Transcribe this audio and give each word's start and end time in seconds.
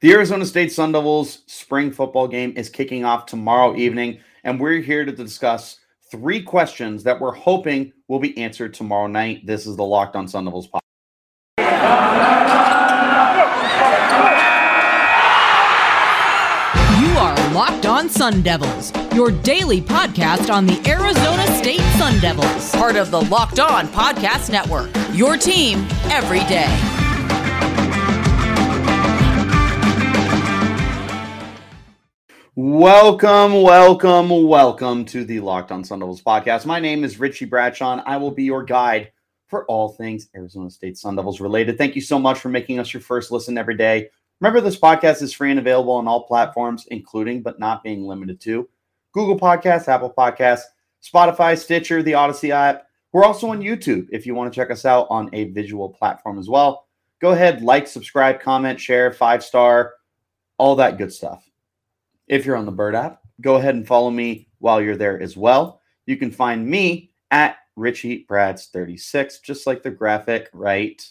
The 0.00 0.12
Arizona 0.12 0.44
State 0.44 0.72
Sun 0.72 0.92
Devils 0.92 1.42
spring 1.46 1.92
football 1.92 2.26
game 2.26 2.52
is 2.56 2.68
kicking 2.68 3.04
off 3.04 3.26
tomorrow 3.26 3.76
evening, 3.76 4.18
and 4.42 4.60
we're 4.60 4.80
here 4.80 5.04
to 5.04 5.12
discuss 5.12 5.78
three 6.10 6.42
questions 6.42 7.04
that 7.04 7.20
we're 7.20 7.32
hoping 7.32 7.92
will 8.08 8.18
be 8.18 8.36
answered 8.36 8.74
tomorrow 8.74 9.06
night. 9.06 9.46
This 9.46 9.66
is 9.66 9.76
the 9.76 9.84
Locked 9.84 10.16
On 10.16 10.26
Sun 10.26 10.44
Devils 10.46 10.68
podcast. 10.68 10.80
You 17.00 17.18
are 17.18 17.54
Locked 17.54 17.86
On 17.86 18.08
Sun 18.08 18.42
Devils, 18.42 18.92
your 19.14 19.30
daily 19.30 19.80
podcast 19.80 20.52
on 20.52 20.66
the 20.66 20.82
Arizona 20.88 21.46
State 21.56 21.80
Sun 21.98 22.18
Devils, 22.18 22.72
part 22.72 22.96
of 22.96 23.12
the 23.12 23.22
Locked 23.22 23.60
On 23.60 23.86
Podcast 23.88 24.50
Network. 24.50 24.90
Your 25.12 25.36
team 25.36 25.86
every 26.10 26.40
day. 26.40 26.93
Welcome, 32.56 33.62
welcome, 33.62 34.46
welcome 34.46 35.04
to 35.06 35.24
the 35.24 35.40
Locked 35.40 35.72
On 35.72 35.82
Sun 35.82 35.98
Devils 35.98 36.22
podcast. 36.22 36.66
My 36.66 36.78
name 36.78 37.02
is 37.02 37.18
Richie 37.18 37.46
Bradshaw. 37.46 38.00
I 38.06 38.16
will 38.16 38.30
be 38.30 38.44
your 38.44 38.62
guide 38.62 39.10
for 39.48 39.64
all 39.64 39.88
things 39.88 40.28
Arizona 40.36 40.70
State 40.70 40.96
Sun 40.96 41.16
Devils 41.16 41.40
related. 41.40 41.76
Thank 41.76 41.96
you 41.96 42.00
so 42.00 42.16
much 42.16 42.38
for 42.38 42.50
making 42.50 42.78
us 42.78 42.94
your 42.94 43.00
first 43.00 43.32
listen 43.32 43.58
every 43.58 43.76
day. 43.76 44.08
Remember, 44.40 44.60
this 44.60 44.78
podcast 44.78 45.20
is 45.20 45.32
free 45.32 45.50
and 45.50 45.58
available 45.58 45.94
on 45.94 46.06
all 46.06 46.28
platforms, 46.28 46.86
including 46.92 47.42
but 47.42 47.58
not 47.58 47.82
being 47.82 48.06
limited 48.06 48.40
to 48.42 48.68
Google 49.10 49.36
Podcasts, 49.36 49.88
Apple 49.88 50.14
Podcasts, 50.16 50.62
Spotify, 51.02 51.58
Stitcher, 51.58 52.04
the 52.04 52.14
Odyssey 52.14 52.52
app. 52.52 52.86
We're 53.12 53.24
also 53.24 53.48
on 53.48 53.62
YouTube 53.62 54.06
if 54.12 54.26
you 54.26 54.36
want 54.36 54.52
to 54.52 54.56
check 54.56 54.70
us 54.70 54.84
out 54.84 55.08
on 55.10 55.28
a 55.32 55.50
visual 55.50 55.88
platform 55.88 56.38
as 56.38 56.48
well. 56.48 56.86
Go 57.20 57.32
ahead, 57.32 57.62
like, 57.62 57.88
subscribe, 57.88 58.40
comment, 58.40 58.78
share, 58.78 59.12
five 59.12 59.42
star, 59.42 59.94
all 60.56 60.76
that 60.76 60.98
good 60.98 61.12
stuff. 61.12 61.44
If 62.26 62.46
you're 62.46 62.56
on 62.56 62.66
the 62.66 62.72
Bird 62.72 62.94
app, 62.94 63.20
go 63.40 63.56
ahead 63.56 63.74
and 63.74 63.86
follow 63.86 64.10
me 64.10 64.48
while 64.58 64.80
you're 64.80 64.96
there 64.96 65.20
as 65.20 65.36
well. 65.36 65.80
You 66.06 66.16
can 66.16 66.30
find 66.30 66.66
me 66.66 67.12
at 67.30 67.56
Richie 67.76 68.24
Brads 68.28 68.68
36, 68.68 69.40
just 69.40 69.66
like 69.66 69.82
the 69.82 69.90
graphic 69.90 70.48
right 70.52 71.06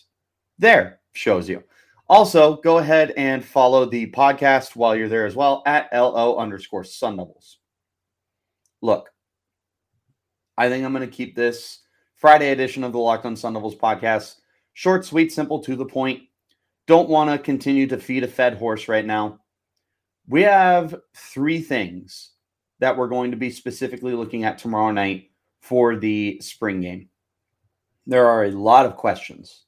there 0.58 1.00
shows 1.14 1.50
you. 1.50 1.64
Also, 2.09 2.58
go 2.58 2.80
ahead 2.80 3.14
and 3.17 3.44
follow 3.44 3.86
the 3.86 4.11
podcast 4.11 4.75
while 4.75 4.95
you're 4.95 5.09
there 5.09 5.25
as 5.25 5.36
well 5.36 5.64
at 5.66 5.89
LO 5.94 6.38
underscore 6.38 6.84
Sun 6.84 7.17
Devils. 7.17 7.59
Look, 8.81 9.09
I 10.58 10.69
think 10.69 10.86
I'm 10.86 10.94
going 10.94 11.09
to 11.09 11.16
keep 11.16 11.36
this 11.36 11.80
Friday 12.16 12.52
edition 12.52 12.84
of 12.84 12.91
the 12.91 13.00
Locked 13.00 13.25
on 13.25 13.36
Sun 13.36 13.53
Devils 13.53 13.75
podcast 13.75 14.36
short, 14.73 15.06
sweet, 15.06 15.31
simple, 15.31 15.59
to 15.64 15.75
the 15.75 15.86
point. 15.86 16.23
Don't 16.88 17.09
want 17.09 17.30
to 17.30 17.38
continue 17.38 17.88
to 17.88 17.97
feed 17.97 18.23
a 18.23 18.28
fed 18.28 18.56
horse 18.56 18.88
right 18.88 19.06
now 19.06 19.39
we 20.27 20.41
have 20.43 20.95
three 21.16 21.61
things 21.61 22.31
that 22.79 22.95
we're 22.95 23.07
going 23.07 23.31
to 23.31 23.38
be 23.38 23.49
specifically 23.49 24.13
looking 24.13 24.43
at 24.43 24.57
tomorrow 24.57 24.91
night 24.91 25.31
for 25.61 25.95
the 25.95 26.39
spring 26.41 26.81
game. 26.81 27.09
There 28.05 28.27
are 28.27 28.45
a 28.45 28.51
lot 28.51 28.85
of 28.85 28.97
questions 28.97 29.63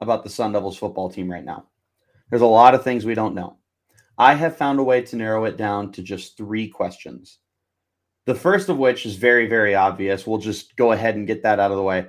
about 0.00 0.22
the 0.22 0.30
Sun 0.30 0.52
Devils 0.52 0.76
football 0.76 1.10
team 1.10 1.30
right 1.30 1.44
now. 1.44 1.66
There's 2.28 2.42
a 2.42 2.46
lot 2.46 2.74
of 2.74 2.84
things 2.84 3.04
we 3.04 3.14
don't 3.14 3.34
know. 3.34 3.56
I 4.16 4.34
have 4.34 4.56
found 4.56 4.78
a 4.78 4.84
way 4.84 5.02
to 5.02 5.16
narrow 5.16 5.44
it 5.46 5.56
down 5.56 5.92
to 5.92 6.02
just 6.02 6.36
three 6.36 6.68
questions. 6.68 7.38
The 8.26 8.34
first 8.34 8.68
of 8.68 8.78
which 8.78 9.06
is 9.06 9.16
very, 9.16 9.48
very 9.48 9.74
obvious. 9.74 10.26
We'll 10.26 10.38
just 10.38 10.76
go 10.76 10.92
ahead 10.92 11.16
and 11.16 11.26
get 11.26 11.42
that 11.42 11.58
out 11.58 11.70
of 11.70 11.76
the 11.76 11.82
way. 11.82 12.06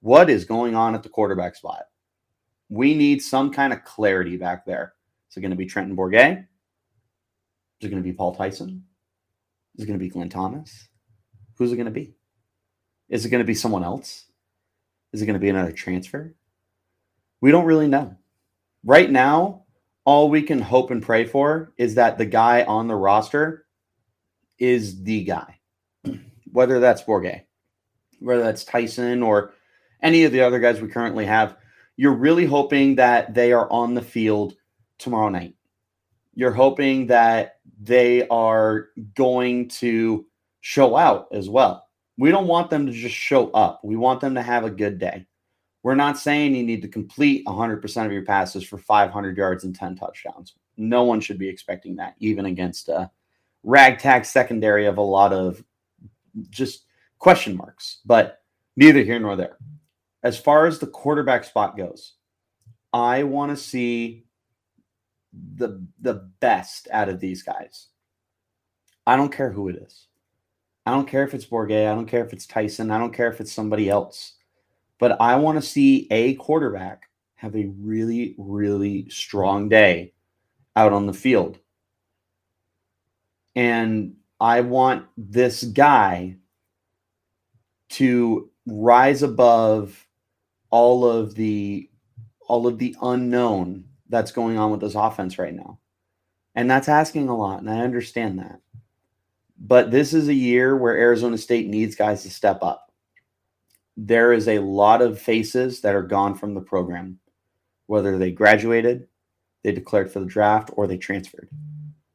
What 0.00 0.30
is 0.30 0.44
going 0.44 0.76
on 0.76 0.94
at 0.94 1.02
the 1.02 1.08
quarterback 1.08 1.56
spot? 1.56 1.84
We 2.68 2.94
need 2.94 3.22
some 3.22 3.52
kind 3.52 3.72
of 3.72 3.84
clarity 3.84 4.36
back 4.36 4.66
there. 4.66 4.94
Is 5.30 5.36
it 5.36 5.40
going 5.40 5.50
to 5.50 5.56
be 5.56 5.66
Trenton 5.66 5.96
Bourguet? 5.96 6.46
Is 7.80 7.86
it 7.86 7.90
going 7.90 8.02
to 8.02 8.08
be 8.08 8.14
Paul 8.14 8.34
Tyson? 8.34 8.84
Is 9.76 9.84
it 9.84 9.86
going 9.86 9.98
to 9.98 10.04
be 10.04 10.10
Glenn 10.10 10.28
Thomas? 10.28 10.88
Who's 11.56 11.72
it 11.72 11.76
going 11.76 11.86
to 11.86 11.92
be? 11.92 12.14
Is 13.08 13.24
it 13.24 13.30
going 13.30 13.42
to 13.42 13.46
be 13.46 13.54
someone 13.54 13.84
else? 13.84 14.24
Is 15.12 15.22
it 15.22 15.26
going 15.26 15.34
to 15.34 15.40
be 15.40 15.48
another 15.48 15.72
transfer? 15.72 16.34
We 17.40 17.50
don't 17.50 17.66
really 17.66 17.88
know. 17.88 18.16
Right 18.84 19.10
now, 19.10 19.64
all 20.04 20.30
we 20.30 20.42
can 20.42 20.60
hope 20.60 20.90
and 20.90 21.02
pray 21.02 21.24
for 21.24 21.72
is 21.76 21.96
that 21.96 22.18
the 22.18 22.24
guy 22.24 22.62
on 22.62 22.88
the 22.88 22.94
roster 22.94 23.66
is 24.58 25.02
the 25.02 25.24
guy, 25.24 25.58
whether 26.52 26.80
that's 26.80 27.02
Bourguet, 27.02 27.42
whether 28.20 28.42
that's 28.42 28.64
Tyson 28.64 29.22
or 29.22 29.52
any 30.02 30.24
of 30.24 30.32
the 30.32 30.40
other 30.40 30.60
guys 30.60 30.80
we 30.80 30.88
currently 30.88 31.26
have. 31.26 31.56
You're 31.96 32.14
really 32.14 32.46
hoping 32.46 32.96
that 32.96 33.34
they 33.34 33.52
are 33.52 33.70
on 33.70 33.94
the 33.94 34.02
field 34.02 34.54
tomorrow 34.98 35.28
night. 35.28 35.54
You're 36.34 36.52
hoping 36.52 37.08
that 37.08 37.55
they 37.80 38.26
are 38.28 38.88
going 39.14 39.68
to 39.68 40.26
show 40.60 40.96
out 40.96 41.28
as 41.32 41.48
well. 41.48 41.86
We 42.18 42.30
don't 42.30 42.46
want 42.46 42.70
them 42.70 42.86
to 42.86 42.92
just 42.92 43.14
show 43.14 43.50
up. 43.50 43.80
We 43.84 43.96
want 43.96 44.20
them 44.20 44.34
to 44.34 44.42
have 44.42 44.64
a 44.64 44.70
good 44.70 44.98
day. 44.98 45.26
We're 45.82 45.94
not 45.94 46.18
saying 46.18 46.54
you 46.54 46.64
need 46.64 46.82
to 46.82 46.88
complete 46.88 47.46
100% 47.46 48.06
of 48.06 48.12
your 48.12 48.24
passes 48.24 48.64
for 48.64 48.78
500 48.78 49.36
yards 49.36 49.64
and 49.64 49.74
10 49.74 49.96
touchdowns. 49.96 50.54
No 50.76 51.04
one 51.04 51.20
should 51.20 51.38
be 51.38 51.48
expecting 51.48 51.94
that, 51.96 52.16
even 52.18 52.46
against 52.46 52.88
a 52.88 53.10
ragtag 53.62 54.24
secondary 54.24 54.86
of 54.86 54.98
a 54.98 55.02
lot 55.02 55.32
of 55.32 55.62
just 56.50 56.86
question 57.18 57.56
marks. 57.56 58.00
But 58.04 58.42
neither 58.76 59.02
here 59.02 59.20
nor 59.20 59.36
there. 59.36 59.58
As 60.22 60.38
far 60.38 60.66
as 60.66 60.78
the 60.78 60.88
quarterback 60.88 61.44
spot 61.44 61.76
goes, 61.76 62.14
I 62.92 63.22
want 63.22 63.50
to 63.50 63.56
see 63.56 64.25
the 65.32 65.84
the 66.00 66.30
best 66.40 66.88
out 66.92 67.08
of 67.08 67.20
these 67.20 67.42
guys. 67.42 67.88
I 69.06 69.16
don't 69.16 69.32
care 69.32 69.50
who 69.50 69.68
it 69.68 69.76
is. 69.76 70.06
I 70.84 70.92
don't 70.92 71.08
care 71.08 71.24
if 71.24 71.34
it's 71.34 71.46
Bourguet. 71.46 71.90
I 71.90 71.94
don't 71.94 72.06
care 72.06 72.24
if 72.24 72.32
it's 72.32 72.46
Tyson. 72.46 72.90
I 72.90 72.98
don't 72.98 73.14
care 73.14 73.30
if 73.30 73.40
it's 73.40 73.52
somebody 73.52 73.88
else. 73.88 74.34
But 74.98 75.20
I 75.20 75.36
want 75.36 75.60
to 75.60 75.68
see 75.68 76.06
a 76.10 76.34
quarterback 76.34 77.10
have 77.34 77.54
a 77.54 77.66
really, 77.78 78.34
really 78.38 79.08
strong 79.10 79.68
day 79.68 80.12
out 80.74 80.92
on 80.92 81.06
the 81.06 81.12
field. 81.12 81.58
And 83.54 84.14
I 84.40 84.60
want 84.60 85.06
this 85.16 85.64
guy 85.64 86.36
to 87.90 88.50
rise 88.66 89.22
above 89.22 90.06
all 90.70 91.08
of 91.08 91.34
the 91.34 91.88
all 92.48 92.66
of 92.66 92.78
the 92.78 92.94
unknown 93.02 93.84
that's 94.08 94.32
going 94.32 94.58
on 94.58 94.70
with 94.70 94.80
this 94.80 94.94
offense 94.94 95.38
right 95.38 95.54
now. 95.54 95.78
And 96.54 96.70
that's 96.70 96.88
asking 96.88 97.28
a 97.28 97.36
lot. 97.36 97.60
And 97.60 97.70
I 97.70 97.80
understand 97.80 98.38
that. 98.38 98.60
But 99.58 99.90
this 99.90 100.12
is 100.12 100.28
a 100.28 100.34
year 100.34 100.76
where 100.76 100.96
Arizona 100.96 101.38
State 101.38 101.68
needs 101.68 101.94
guys 101.94 102.22
to 102.22 102.30
step 102.30 102.62
up. 102.62 102.92
There 103.96 104.32
is 104.32 104.48
a 104.48 104.58
lot 104.58 105.00
of 105.00 105.20
faces 105.20 105.80
that 105.80 105.94
are 105.94 106.02
gone 106.02 106.34
from 106.34 106.54
the 106.54 106.60
program, 106.60 107.18
whether 107.86 108.18
they 108.18 108.30
graduated, 108.30 109.08
they 109.62 109.72
declared 109.72 110.10
for 110.12 110.20
the 110.20 110.26
draft, 110.26 110.70
or 110.74 110.86
they 110.86 110.98
transferred. 110.98 111.48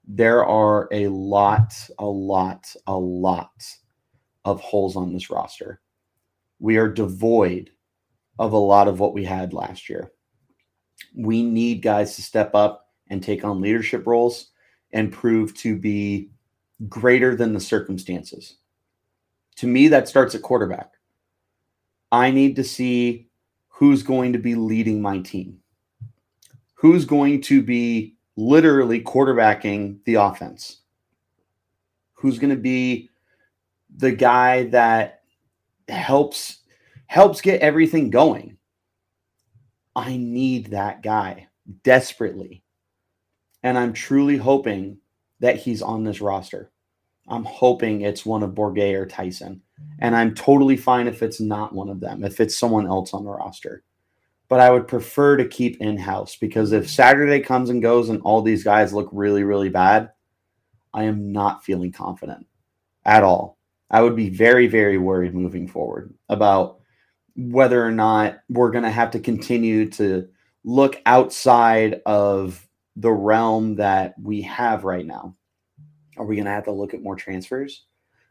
There 0.07 0.45
are 0.45 0.87
a 0.91 1.07
lot, 1.07 1.73
a 1.97 2.05
lot, 2.05 2.73
a 2.85 2.97
lot 2.97 3.63
of 4.45 4.61
holes 4.61 4.95
on 4.95 5.13
this 5.13 5.29
roster. 5.29 5.81
We 6.59 6.77
are 6.77 6.87
devoid 6.87 7.71
of 8.37 8.53
a 8.53 8.57
lot 8.57 8.87
of 8.87 8.99
what 8.99 9.13
we 9.13 9.25
had 9.25 9.53
last 9.53 9.89
year 9.89 10.11
we 11.15 11.43
need 11.43 11.81
guys 11.81 12.15
to 12.15 12.21
step 12.21 12.55
up 12.55 12.89
and 13.09 13.21
take 13.21 13.43
on 13.43 13.61
leadership 13.61 14.07
roles 14.07 14.47
and 14.93 15.11
prove 15.11 15.53
to 15.55 15.77
be 15.77 16.29
greater 16.89 17.35
than 17.35 17.53
the 17.53 17.59
circumstances. 17.59 18.55
To 19.57 19.67
me, 19.67 19.87
that 19.89 20.07
starts 20.07 20.35
at 20.35 20.41
quarterback. 20.41 20.93
I 22.11 22.31
need 22.31 22.55
to 22.57 22.63
see 22.63 23.29
who's 23.67 24.03
going 24.03 24.33
to 24.33 24.39
be 24.39 24.55
leading 24.55 25.01
my 25.01 25.19
team, 25.19 25.59
who's 26.73 27.05
going 27.05 27.41
to 27.41 27.61
be 27.61 28.15
literally 28.35 29.01
quarterbacking 29.01 30.03
the 30.05 30.15
offense, 30.15 30.81
who's 32.13 32.39
going 32.39 32.55
to 32.55 32.61
be 32.61 33.09
the 33.97 34.11
guy 34.11 34.63
that 34.69 35.23
helps 35.87 36.59
helps 37.07 37.41
get 37.41 37.59
everything 37.61 38.09
going 38.09 38.57
I 39.95 40.17
need 40.17 40.67
that 40.67 41.03
guy 41.03 41.47
desperately. 41.83 42.63
And 43.63 43.77
I'm 43.77 43.93
truly 43.93 44.37
hoping 44.37 44.97
that 45.39 45.57
he's 45.57 45.81
on 45.81 46.03
this 46.03 46.21
roster. 46.21 46.71
I'm 47.27 47.43
hoping 47.43 48.01
it's 48.01 48.25
one 48.25 48.43
of 48.43 48.51
Bourguet 48.51 48.95
or 48.95 49.05
Tyson. 49.05 49.61
And 49.99 50.15
I'm 50.15 50.33
totally 50.33 50.77
fine 50.77 51.07
if 51.07 51.21
it's 51.21 51.39
not 51.39 51.73
one 51.73 51.89
of 51.89 51.99
them, 51.99 52.23
if 52.23 52.39
it's 52.39 52.57
someone 52.57 52.87
else 52.87 53.13
on 53.13 53.23
the 53.23 53.31
roster. 53.31 53.83
But 54.47 54.59
I 54.59 54.69
would 54.69 54.87
prefer 54.87 55.37
to 55.37 55.47
keep 55.47 55.79
in 55.79 55.97
house 55.97 56.35
because 56.35 56.71
if 56.71 56.89
Saturday 56.89 57.39
comes 57.39 57.69
and 57.69 57.81
goes 57.81 58.09
and 58.09 58.21
all 58.21 58.41
these 58.41 58.63
guys 58.63 58.93
look 58.93 59.09
really, 59.11 59.43
really 59.43 59.69
bad, 59.69 60.11
I 60.93 61.03
am 61.03 61.31
not 61.31 61.63
feeling 61.63 61.91
confident 61.91 62.47
at 63.05 63.23
all. 63.23 63.57
I 63.89 64.01
would 64.01 64.15
be 64.15 64.29
very, 64.29 64.67
very 64.67 64.97
worried 64.97 65.33
moving 65.33 65.67
forward 65.67 66.13
about 66.29 66.80
whether 67.35 67.85
or 67.85 67.91
not 67.91 68.39
we're 68.49 68.71
going 68.71 68.83
to 68.83 68.91
have 68.91 69.11
to 69.11 69.19
continue 69.19 69.89
to 69.91 70.27
look 70.63 71.01
outside 71.05 72.01
of 72.05 72.67
the 72.95 73.11
realm 73.11 73.75
that 73.75 74.15
we 74.21 74.41
have 74.41 74.83
right 74.83 75.05
now? 75.05 75.35
Are 76.17 76.25
we 76.25 76.35
going 76.35 76.45
to 76.45 76.51
have 76.51 76.65
to 76.65 76.71
look 76.71 76.93
at 76.93 77.01
more 77.01 77.15
transfers? 77.15 77.85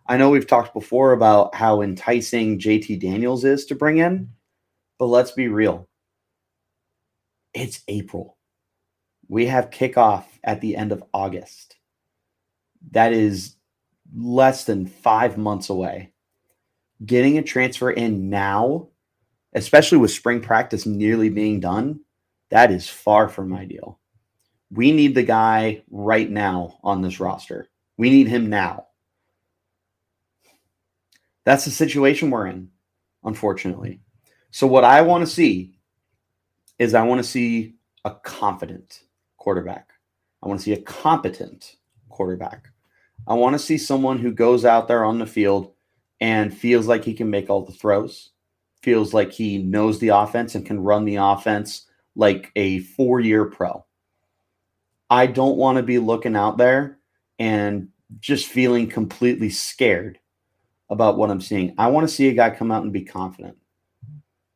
I 0.06 0.16
know 0.16 0.30
we've 0.30 0.46
talked 0.46 0.74
before 0.74 1.12
about 1.12 1.54
how 1.54 1.82
enticing 1.82 2.58
JT 2.58 3.00
Daniels 3.00 3.44
is 3.44 3.64
to 3.66 3.74
bring 3.74 3.98
in, 3.98 4.30
but 4.98 5.06
let's 5.06 5.30
be 5.30 5.48
real. 5.48 5.88
It's 7.54 7.82
April. 7.88 8.36
We 9.28 9.46
have 9.46 9.70
kickoff 9.70 10.24
at 10.44 10.60
the 10.60 10.76
end 10.76 10.92
of 10.92 11.04
August. 11.14 11.76
That 12.90 13.12
is 13.12 13.56
less 14.14 14.64
than 14.64 14.86
five 14.86 15.38
months 15.38 15.70
away. 15.70 16.12
Getting 17.04 17.38
a 17.38 17.42
transfer 17.42 17.90
in 17.90 18.28
now, 18.28 18.88
especially 19.54 19.98
with 19.98 20.10
spring 20.10 20.40
practice 20.40 20.86
nearly 20.86 21.28
being 21.28 21.60
done, 21.60 22.00
that 22.50 22.70
is 22.70 22.88
far 22.88 23.28
from 23.28 23.48
hmm. 23.48 23.56
ideal. 23.56 23.98
We 24.72 24.92
need 24.92 25.14
the 25.14 25.24
guy 25.24 25.82
right 25.90 26.30
now 26.30 26.78
on 26.84 27.02
this 27.02 27.18
roster. 27.18 27.68
We 27.96 28.10
need 28.10 28.28
him 28.28 28.48
now. 28.48 28.86
That's 31.44 31.64
the 31.64 31.70
situation 31.70 32.30
we're 32.30 32.46
in, 32.46 32.70
unfortunately. 33.24 34.00
So, 34.52 34.66
what 34.66 34.84
I 34.84 35.02
want 35.02 35.26
to 35.26 35.32
see 35.32 35.74
is 36.78 36.94
I 36.94 37.02
want 37.02 37.18
to 37.18 37.28
see 37.28 37.74
a 38.04 38.12
confident 38.12 39.02
quarterback. 39.36 39.90
I 40.42 40.48
want 40.48 40.60
to 40.60 40.64
see 40.64 40.72
a 40.72 40.82
competent 40.82 41.76
quarterback. 42.08 42.68
I 43.26 43.34
want 43.34 43.54
to 43.54 43.58
see 43.58 43.78
someone 43.78 44.18
who 44.18 44.32
goes 44.32 44.64
out 44.64 44.88
there 44.88 45.04
on 45.04 45.18
the 45.18 45.26
field 45.26 45.72
and 46.20 46.56
feels 46.56 46.86
like 46.86 47.04
he 47.04 47.14
can 47.14 47.30
make 47.30 47.50
all 47.50 47.64
the 47.64 47.72
throws, 47.72 48.29
feels 48.82 49.12
like 49.12 49.32
he 49.32 49.58
knows 49.58 49.98
the 49.98 50.08
offense 50.08 50.54
and 50.54 50.66
can 50.66 50.80
run 50.80 51.04
the 51.04 51.16
offense 51.16 51.86
like 52.16 52.50
a 52.56 52.80
four 52.80 53.20
year 53.20 53.44
pro. 53.46 53.84
I 55.08 55.26
don't 55.26 55.56
want 55.56 55.76
to 55.76 55.82
be 55.82 55.98
looking 55.98 56.36
out 56.36 56.56
there 56.56 56.98
and 57.38 57.88
just 58.20 58.46
feeling 58.46 58.88
completely 58.88 59.50
scared 59.50 60.18
about 60.88 61.16
what 61.16 61.30
I'm 61.30 61.40
seeing. 61.40 61.74
I 61.78 61.88
want 61.88 62.08
to 62.08 62.14
see 62.14 62.28
a 62.28 62.34
guy 62.34 62.50
come 62.50 62.70
out 62.70 62.82
and 62.82 62.92
be 62.92 63.04
confident. 63.04 63.56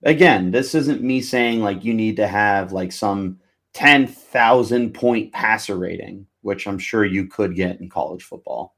Again, 0.02 0.50
this 0.50 0.74
isn't 0.74 1.02
me 1.02 1.20
saying 1.20 1.60
like 1.60 1.84
you 1.84 1.94
need 1.94 2.16
to 2.16 2.26
have 2.26 2.72
like 2.72 2.92
some 2.92 3.38
10,000 3.72 4.92
point 4.92 5.32
passer 5.32 5.76
rating, 5.76 6.26
which 6.42 6.66
I'm 6.66 6.78
sure 6.78 7.04
you 7.04 7.26
could 7.26 7.56
get 7.56 7.80
in 7.80 7.88
college 7.88 8.22
football. 8.22 8.76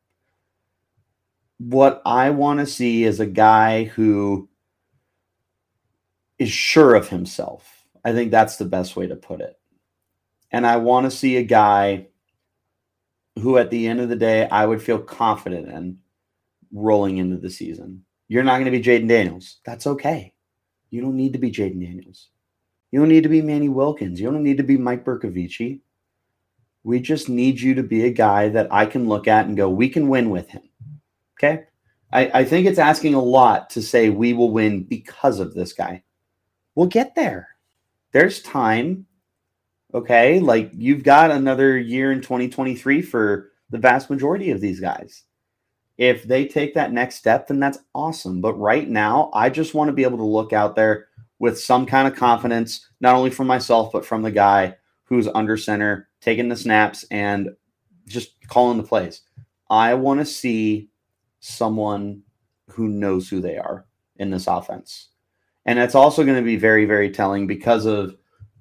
What 1.58 2.02
I 2.04 2.30
want 2.30 2.60
to 2.60 2.66
see 2.66 3.04
is 3.04 3.18
a 3.18 3.26
guy 3.26 3.84
who 3.84 4.48
is 6.38 6.50
sure 6.50 6.94
of 6.94 7.08
himself. 7.08 7.84
I 8.04 8.12
think 8.12 8.30
that's 8.30 8.56
the 8.56 8.64
best 8.64 8.96
way 8.96 9.06
to 9.06 9.16
put 9.16 9.40
it. 9.40 9.58
And 10.52 10.66
I 10.66 10.76
want 10.76 11.04
to 11.04 11.10
see 11.10 11.36
a 11.36 11.42
guy 11.42 12.06
who, 13.40 13.58
at 13.58 13.70
the 13.70 13.86
end 13.86 14.00
of 14.00 14.08
the 14.08 14.16
day, 14.16 14.48
I 14.48 14.64
would 14.64 14.82
feel 14.82 14.98
confident 14.98 15.68
in 15.68 15.98
rolling 16.72 17.18
into 17.18 17.36
the 17.36 17.50
season. 17.50 18.04
You're 18.28 18.44
not 18.44 18.58
going 18.58 18.64
to 18.64 18.70
be 18.70 18.82
Jayden 18.82 19.08
Daniels. 19.08 19.58
That's 19.64 19.86
okay. 19.86 20.32
You 20.90 21.00
don't 21.00 21.16
need 21.16 21.32
to 21.32 21.38
be 21.38 21.50
Jayden 21.50 21.80
Daniels. 21.80 22.28
You 22.90 23.00
don't 23.00 23.08
need 23.08 23.24
to 23.24 23.28
be 23.28 23.42
Manny 23.42 23.68
Wilkins. 23.68 24.20
You 24.20 24.30
don't 24.30 24.42
need 24.42 24.56
to 24.56 24.62
be 24.62 24.76
Mike 24.76 25.04
Bercovici. 25.04 25.80
We 26.84 27.00
just 27.00 27.28
need 27.28 27.60
you 27.60 27.74
to 27.74 27.82
be 27.82 28.04
a 28.04 28.12
guy 28.12 28.48
that 28.50 28.72
I 28.72 28.86
can 28.86 29.08
look 29.08 29.26
at 29.26 29.46
and 29.46 29.56
go, 29.56 29.68
we 29.68 29.88
can 29.88 30.08
win 30.08 30.30
with 30.30 30.48
him. 30.48 30.62
Okay. 31.36 31.64
I, 32.12 32.30
I 32.32 32.44
think 32.44 32.66
it's 32.66 32.78
asking 32.78 33.14
a 33.14 33.22
lot 33.22 33.70
to 33.70 33.82
say 33.82 34.08
we 34.08 34.32
will 34.32 34.52
win 34.52 34.84
because 34.84 35.40
of 35.40 35.52
this 35.52 35.72
guy. 35.72 36.04
We'll 36.76 36.86
get 36.86 37.16
there. 37.16 37.48
There's 38.12 38.40
time. 38.42 39.06
Okay. 39.92 40.38
Like 40.38 40.70
you've 40.74 41.02
got 41.02 41.32
another 41.32 41.76
year 41.76 42.12
in 42.12 42.20
2023 42.20 43.02
for 43.02 43.50
the 43.70 43.78
vast 43.78 44.08
majority 44.08 44.52
of 44.52 44.60
these 44.60 44.78
guys. 44.78 45.24
If 45.98 46.24
they 46.24 46.46
take 46.46 46.74
that 46.74 46.92
next 46.92 47.16
step, 47.16 47.48
then 47.48 47.58
that's 47.58 47.78
awesome. 47.94 48.40
But 48.40 48.54
right 48.54 48.88
now, 48.88 49.30
I 49.32 49.48
just 49.48 49.74
want 49.74 49.88
to 49.88 49.94
be 49.94 50.04
able 50.04 50.18
to 50.18 50.24
look 50.24 50.52
out 50.52 50.76
there 50.76 51.08
with 51.38 51.58
some 51.58 51.86
kind 51.86 52.06
of 52.06 52.14
confidence, 52.14 52.86
not 53.00 53.14
only 53.14 53.30
from 53.30 53.46
myself, 53.46 53.92
but 53.92 54.04
from 54.04 54.22
the 54.22 54.30
guy 54.30 54.76
who's 55.04 55.28
under 55.28 55.56
center, 55.56 56.08
taking 56.20 56.48
the 56.48 56.56
snaps 56.56 57.04
and 57.10 57.50
just 58.06 58.34
calling 58.48 58.76
the 58.76 58.82
plays. 58.82 59.22
I 59.70 59.94
want 59.94 60.20
to 60.20 60.26
see 60.26 60.90
someone 61.40 62.22
who 62.70 62.88
knows 62.88 63.28
who 63.28 63.40
they 63.40 63.56
are 63.56 63.86
in 64.16 64.30
this 64.30 64.46
offense. 64.46 65.08
And 65.66 65.78
that's 65.78 65.94
also 65.94 66.24
going 66.24 66.36
to 66.36 66.42
be 66.42 66.56
very, 66.56 66.86
very 66.86 67.10
telling 67.10 67.46
because 67.46 67.84
of 67.84 68.16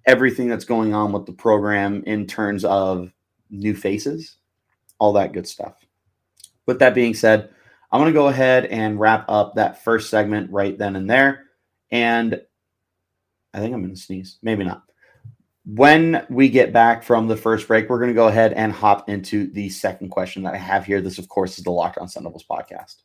everything 0.06 0.50
that's 0.50 0.66
going 0.66 0.94
on 0.94 1.12
with 1.12 1.25
the 1.25 1.34
program 1.34 2.04
in 2.06 2.28
terms 2.28 2.66
of 2.66 3.12
new 3.50 3.74
faces, 3.75 4.38
all 5.00 5.13
that 5.13 5.34
good 5.34 5.48
stuff 5.48 5.86
with 6.66 6.80
that 6.80 6.96
being 6.96 7.13
said, 7.13 7.50
I'm 7.92 8.02
going 8.02 8.12
to 8.12 8.19
go 8.19 8.28
ahead 8.28 8.66
and 8.66 9.00
wrap 9.00 9.25
up 9.30 9.56
that 9.56 9.84
first 9.84 10.10
segment 10.10 10.52
right 10.52 10.78
then 10.78 10.96
and 10.96 11.10
there. 11.10 11.46
And 11.92 12.42
I 13.54 13.60
think 13.60 13.74
I'm 13.74 13.81
going 13.81 13.96
to 13.96 14.02
sneeze. 14.02 14.38
Maybe 14.42 14.63
not. 14.63 14.84
When 15.66 16.25
we 16.30 16.50
get 16.50 16.74
back 16.74 17.04
from 17.04 17.28
the 17.28 17.38
first 17.38 17.68
break, 17.68 17.90
we're 17.90 18.00
going 18.00 18.12
to 18.12 18.16
go 18.16 18.28
ahead 18.28 18.54
and 18.54 18.72
hop 18.72 19.10
into 19.10 19.52
the 19.52 19.69
second 19.69 20.10
question 20.10 20.44
that 20.44 20.54
I 20.54 20.57
have 20.57 20.86
here. 20.86 21.02
This, 21.02 21.18
of 21.18 21.28
course, 21.30 21.57
is 21.57 21.63
the 21.63 21.72
Locked 21.72 21.98
On 21.98 22.07
Devils 22.07 22.46
podcast. 22.50 23.02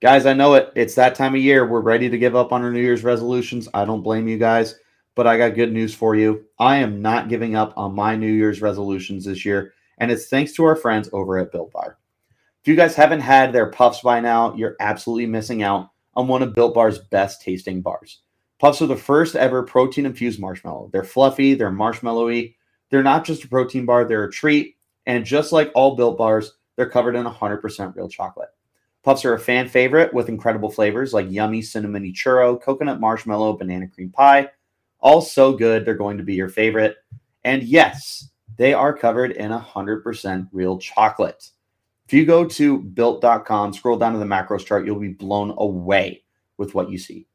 Guys, 0.00 0.26
I 0.26 0.32
know 0.32 0.54
it. 0.54 0.72
It's 0.76 0.94
that 0.94 1.14
time 1.14 1.34
of 1.34 1.40
year. 1.40 1.66
We're 1.66 1.80
ready 1.80 2.08
to 2.08 2.18
give 2.18 2.36
up 2.36 2.52
on 2.52 2.62
our 2.62 2.70
New 2.70 2.80
Year's 2.80 3.02
resolutions. 3.02 3.68
I 3.74 3.84
don't 3.84 4.02
blame 4.02 4.28
you 4.28 4.38
guys, 4.38 4.76
but 5.14 5.26
I 5.26 5.36
got 5.36 5.56
good 5.56 5.72
news 5.72 5.94
for 5.94 6.14
you. 6.14 6.44
I 6.58 6.76
am 6.76 7.02
not 7.02 7.28
giving 7.28 7.56
up 7.56 7.72
on 7.76 7.94
my 7.94 8.14
New 8.14 8.32
Year's 8.32 8.62
resolutions 8.62 9.24
this 9.24 9.44
year 9.44 9.74
and 9.98 10.10
it's 10.10 10.26
thanks 10.26 10.52
to 10.54 10.64
our 10.64 10.76
friends 10.76 11.10
over 11.12 11.38
at 11.38 11.52
Built 11.52 11.72
Bar. 11.72 11.98
If 12.62 12.68
you 12.68 12.76
guys 12.76 12.94
haven't 12.94 13.20
had 13.20 13.52
their 13.52 13.70
puffs 13.70 14.00
by 14.00 14.20
now, 14.20 14.54
you're 14.54 14.76
absolutely 14.80 15.26
missing 15.26 15.62
out 15.62 15.90
on 16.14 16.28
one 16.28 16.42
of 16.42 16.54
Built 16.54 16.74
Bar's 16.74 16.98
best 16.98 17.42
tasting 17.42 17.80
bars. 17.80 18.20
Puffs 18.58 18.82
are 18.82 18.86
the 18.86 18.96
first 18.96 19.36
ever 19.36 19.62
protein 19.62 20.06
infused 20.06 20.40
marshmallow. 20.40 20.90
They're 20.92 21.04
fluffy, 21.04 21.54
they're 21.54 21.70
marshmallowy. 21.70 22.54
They're 22.90 23.02
not 23.02 23.24
just 23.24 23.44
a 23.44 23.48
protein 23.48 23.84
bar, 23.84 24.04
they're 24.04 24.24
a 24.24 24.30
treat. 24.30 24.76
And 25.06 25.24
just 25.24 25.52
like 25.52 25.70
all 25.74 25.96
Built 25.96 26.18
Bars, 26.18 26.54
they're 26.76 26.88
covered 26.88 27.16
in 27.16 27.24
100% 27.24 27.96
real 27.96 28.08
chocolate. 28.08 28.48
Puffs 29.08 29.24
are 29.24 29.32
a 29.32 29.40
fan 29.40 29.66
favorite 29.66 30.12
with 30.12 30.28
incredible 30.28 30.70
flavors 30.70 31.14
like 31.14 31.30
yummy 31.30 31.62
cinnamony 31.62 32.12
churro, 32.12 32.60
coconut 32.60 33.00
marshmallow, 33.00 33.54
banana 33.54 33.88
cream 33.88 34.10
pie. 34.10 34.50
All 35.00 35.22
so 35.22 35.54
good, 35.54 35.86
they're 35.86 35.94
going 35.94 36.18
to 36.18 36.22
be 36.22 36.34
your 36.34 36.50
favorite. 36.50 36.96
And 37.42 37.62
yes, 37.62 38.28
they 38.58 38.74
are 38.74 38.94
covered 38.94 39.30
in 39.30 39.50
100% 39.50 40.48
real 40.52 40.76
chocolate. 40.76 41.48
If 42.04 42.12
you 42.12 42.26
go 42.26 42.44
to 42.44 42.82
built.com, 42.82 43.72
scroll 43.72 43.96
down 43.96 44.12
to 44.12 44.18
the 44.18 44.26
macros 44.26 44.66
chart, 44.66 44.84
you'll 44.84 45.00
be 45.00 45.08
blown 45.08 45.54
away 45.56 46.24
with 46.58 46.74
what 46.74 46.90
you 46.90 46.98
see. 46.98 47.26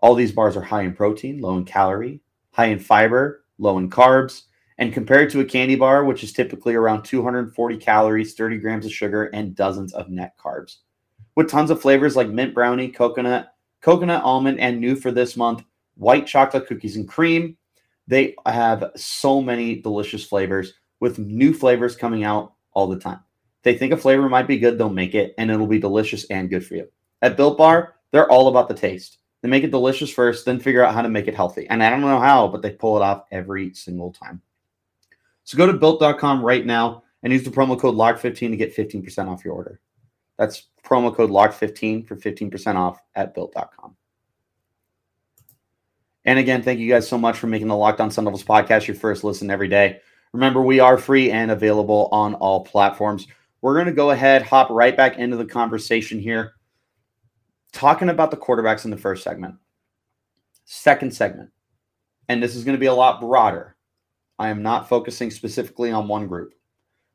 All 0.00 0.16
these 0.16 0.32
bars 0.32 0.56
are 0.56 0.62
high 0.62 0.82
in 0.82 0.94
protein, 0.94 1.40
low 1.40 1.56
in 1.58 1.64
calorie, 1.64 2.22
high 2.50 2.70
in 2.70 2.80
fiber, 2.80 3.44
low 3.58 3.78
in 3.78 3.88
carbs, 3.88 4.46
and 4.78 4.92
compared 4.92 5.30
to 5.30 5.38
a 5.38 5.44
candy 5.44 5.76
bar, 5.76 6.04
which 6.04 6.24
is 6.24 6.32
typically 6.32 6.74
around 6.74 7.04
240 7.04 7.76
calories, 7.76 8.34
30 8.34 8.58
grams 8.58 8.84
of 8.84 8.92
sugar, 8.92 9.26
and 9.26 9.54
dozens 9.54 9.94
of 9.94 10.10
net 10.10 10.34
carbs. 10.36 10.78
With 11.38 11.48
tons 11.48 11.70
of 11.70 11.80
flavors 11.80 12.16
like 12.16 12.28
mint 12.28 12.52
brownie, 12.52 12.88
coconut, 12.88 13.54
coconut 13.80 14.24
almond, 14.24 14.58
and 14.58 14.80
new 14.80 14.96
for 14.96 15.12
this 15.12 15.36
month, 15.36 15.62
white 15.94 16.26
chocolate 16.26 16.66
cookies 16.66 16.96
and 16.96 17.08
cream, 17.08 17.56
they 18.08 18.34
have 18.44 18.90
so 18.96 19.40
many 19.40 19.76
delicious 19.76 20.24
flavors 20.24 20.74
with 20.98 21.20
new 21.20 21.54
flavors 21.54 21.94
coming 21.94 22.24
out 22.24 22.54
all 22.72 22.88
the 22.88 22.98
time. 22.98 23.20
They 23.62 23.78
think 23.78 23.92
a 23.92 23.96
flavor 23.96 24.28
might 24.28 24.48
be 24.48 24.58
good, 24.58 24.78
they'll 24.78 24.90
make 24.90 25.14
it 25.14 25.36
and 25.38 25.48
it'll 25.48 25.68
be 25.68 25.78
delicious 25.78 26.24
and 26.24 26.50
good 26.50 26.66
for 26.66 26.74
you. 26.74 26.88
At 27.22 27.36
Built 27.36 27.56
Bar, 27.56 27.94
they're 28.10 28.28
all 28.28 28.48
about 28.48 28.66
the 28.66 28.74
taste. 28.74 29.18
They 29.40 29.48
make 29.48 29.62
it 29.62 29.70
delicious 29.70 30.10
first, 30.10 30.44
then 30.44 30.58
figure 30.58 30.82
out 30.82 30.92
how 30.92 31.02
to 31.02 31.08
make 31.08 31.28
it 31.28 31.36
healthy. 31.36 31.68
And 31.68 31.84
I 31.84 31.90
don't 31.90 32.00
know 32.00 32.18
how, 32.18 32.48
but 32.48 32.62
they 32.62 32.72
pull 32.72 32.96
it 32.96 33.02
off 33.04 33.26
every 33.30 33.72
single 33.74 34.12
time. 34.12 34.42
So 35.44 35.56
go 35.56 35.68
to 35.68 35.72
built.com 35.72 36.44
right 36.44 36.66
now 36.66 37.04
and 37.22 37.32
use 37.32 37.44
the 37.44 37.50
promo 37.50 37.78
code 37.78 37.94
LOCK15 37.94 38.50
to 38.50 38.56
get 38.56 38.74
15% 38.74 39.28
off 39.28 39.44
your 39.44 39.54
order. 39.54 39.80
That's 40.38 40.68
promo 40.84 41.14
code 41.14 41.30
LOCK15 41.30 42.06
for 42.06 42.16
15% 42.16 42.76
off 42.76 43.00
at 43.14 43.34
built.com. 43.34 43.96
And 46.24 46.38
again, 46.38 46.62
thank 46.62 46.78
you 46.78 46.88
guys 46.88 47.08
so 47.08 47.18
much 47.18 47.38
for 47.38 47.46
making 47.46 47.68
the 47.68 47.76
Locked 47.76 48.00
On 48.00 48.10
Sun 48.10 48.24
Devils 48.24 48.44
podcast 48.44 48.86
your 48.86 48.96
first 48.96 49.24
listen 49.24 49.50
every 49.50 49.68
day. 49.68 50.00
Remember, 50.32 50.60
we 50.60 50.78
are 50.78 50.98
free 50.98 51.30
and 51.30 51.50
available 51.50 52.08
on 52.12 52.34
all 52.34 52.64
platforms. 52.64 53.26
We're 53.60 53.74
going 53.74 53.86
to 53.86 53.92
go 53.92 54.10
ahead, 54.10 54.42
hop 54.42 54.70
right 54.70 54.96
back 54.96 55.18
into 55.18 55.36
the 55.36 55.44
conversation 55.44 56.20
here, 56.20 56.52
talking 57.72 58.08
about 58.08 58.30
the 58.30 58.36
quarterbacks 58.36 58.84
in 58.84 58.90
the 58.90 58.96
first 58.96 59.24
segment. 59.24 59.56
Second 60.64 61.14
segment, 61.14 61.50
and 62.28 62.42
this 62.42 62.54
is 62.54 62.62
going 62.62 62.76
to 62.76 62.80
be 62.80 62.86
a 62.86 62.94
lot 62.94 63.20
broader. 63.20 63.74
I 64.38 64.50
am 64.50 64.62
not 64.62 64.88
focusing 64.88 65.30
specifically 65.30 65.90
on 65.90 66.08
one 66.08 66.26
group. 66.26 66.52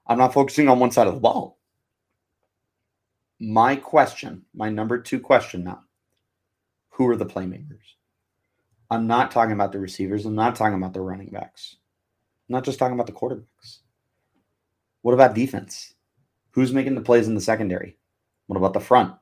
I'm 0.08 0.18
not 0.18 0.34
focusing 0.34 0.68
on 0.68 0.80
one 0.80 0.92
side 0.92 1.08
of 1.08 1.14
the 1.14 1.20
ball. 1.20 1.60
My 3.40 3.76
question, 3.76 4.46
my 4.54 4.70
number 4.70 5.00
two 5.00 5.20
question 5.20 5.64
now 5.64 5.82
who 6.90 7.08
are 7.08 7.16
the 7.16 7.26
playmakers? 7.26 7.96
I'm 8.92 9.08
not 9.08 9.32
talking 9.32 9.54
about 9.54 9.72
the 9.72 9.80
receivers. 9.80 10.26
I'm 10.26 10.36
not 10.36 10.56
talking 10.56 10.78
about 10.78 10.94
the 10.94 11.02
running 11.02 11.30
backs. 11.32 11.78
I'm 12.48 12.54
not 12.54 12.64
just 12.64 12.78
talking 12.78 12.94
about 12.94 13.08
the 13.08 13.14
quarterbacks. 13.14 13.80
What 15.02 15.14
about 15.14 15.34
defense? 15.34 15.94
Who's 16.52 16.72
making 16.72 16.94
the 16.96 17.02
plays 17.02 17.28
in 17.28 17.34
the 17.34 17.42
secondary? 17.42 17.98
What 18.46 18.58
about 18.58 18.74
the 18.74 18.80
front? 18.80 19.16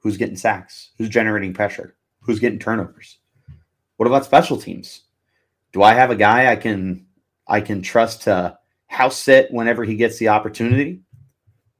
Who's 0.00 0.18
getting 0.18 0.36
sacks? 0.36 0.90
Who's 0.98 1.08
generating 1.08 1.54
pressure? 1.54 1.96
Who's 2.20 2.38
getting 2.38 2.58
turnovers? 2.58 3.18
What 3.96 4.06
about 4.06 4.26
special 4.26 4.58
teams? 4.58 5.04
Do 5.72 5.82
I 5.82 5.94
have 5.94 6.10
a 6.10 6.16
guy 6.16 6.52
I 6.52 6.56
can 6.56 7.06
I 7.48 7.60
can 7.60 7.80
trust 7.80 8.22
to 8.22 8.58
house 8.86 9.16
sit 9.16 9.50
whenever 9.50 9.84
he 9.84 9.96
gets 9.96 10.18
the 10.18 10.28
opportunity? 10.28 11.00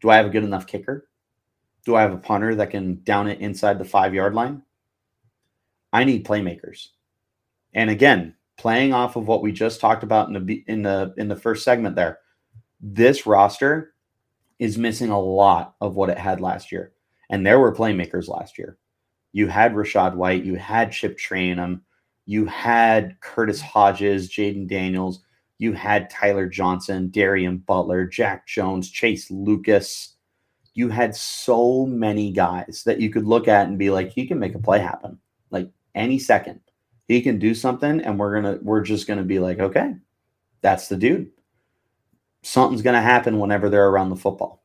Do 0.01 0.11
I 0.11 0.17
have 0.17 0.27
a 0.27 0.31
good 0.31 0.45
enough 0.45 0.67
kicker? 0.67 1.09
Do 1.85 1.97
I 1.97 2.03
have 2.03 2.12
a 2.12 2.19
punter 2.19 2.55
that 2.55 2.71
can 2.71 3.03
down 3.05 3.29
it 3.29 3.41
inside 3.41 3.79
the 3.79 3.85
five 3.85 4.14
yard 4.14 4.35
line? 4.35 4.62
I 5.93 6.05
need 6.05 6.26
playmakers. 6.26 6.88
And 7.75 7.91
again, 7.91 8.35
playing 8.57 8.93
off 8.93 9.17
of 9.17 9.26
what 9.26 9.43
we 9.43 9.53
just 9.53 9.81
talked 9.81 10.03
about 10.03 10.29
in 10.29 10.47
the 10.47 10.64
in 10.67 10.83
the 10.83 11.14
in 11.17 11.29
the 11.29 11.37
first 11.37 11.64
segment 11.64 11.97
there, 11.97 12.19
this 12.81 13.26
roster 13.26 13.95
is 14.59 14.79
missing 14.79 15.11
a 15.11 15.21
lot 15.21 15.75
of 15.81 15.97
what 15.97 16.11
it 16.11 16.19
had 16.19 16.41
last 16.41 16.71
year. 16.73 16.93
And 17.31 17.47
there 17.47 17.59
were 17.59 17.75
playmakers 17.75 18.29
last 18.29 18.59
year. 18.59 18.79
You 19.33 19.49
had 19.49 19.75
Rachaad 19.75 20.14
White, 20.14 20.45
you 20.45 20.55
had 20.55 20.93
Chip 20.93 21.19
Trayanum, 21.19 21.81
you 22.26 22.47
had 22.47 23.21
Curtis 23.21 23.61
Hodges, 23.61 24.31
Jayden 24.31 24.69
Daniels, 24.69 25.21
you 25.59 25.73
had 25.73 26.11
Tyler 26.11 26.49
Johnson, 26.49 27.09
Darien 27.09 27.59
Butler, 27.59 28.07
Jack 28.07 28.47
Jones, 28.47 28.91
Chase 28.91 29.31
Lucas. 29.31 30.13
You 30.75 30.88
had 30.88 31.14
so 31.14 31.87
many 31.87 32.33
guys 32.33 32.83
that 32.85 33.00
you 33.00 33.11
could 33.11 33.26
look 33.26 33.49
at 33.49 33.69
and 33.69 33.78
be 33.78 33.90
like, 33.90 34.11
he 34.11 34.26
can 34.26 34.38
make 34.38 34.54
a 34.54 34.59
play 34.59 34.81
happen. 34.81 35.19
Like 35.50 35.71
any 35.95 36.19
second, 36.19 36.61
he 37.07 37.23
can 37.23 37.38
do 37.38 37.54
something, 37.54 38.00
and 38.00 38.19
we're 38.19 38.35
gonna 38.35 38.59
we're 38.62 38.83
just 38.83 39.07
gonna 39.07 39.25
be 39.25 39.38
like, 39.38 39.61
okay, 39.61 39.95
that's 40.61 40.88
the 40.88 40.97
dude. 40.97 41.31
Something's 42.43 42.83
gonna 42.83 43.00
happen 43.00 43.38
whenever 43.38 43.71
they're 43.71 43.88
around 43.88 44.11
the 44.11 44.16
football. 44.16 44.64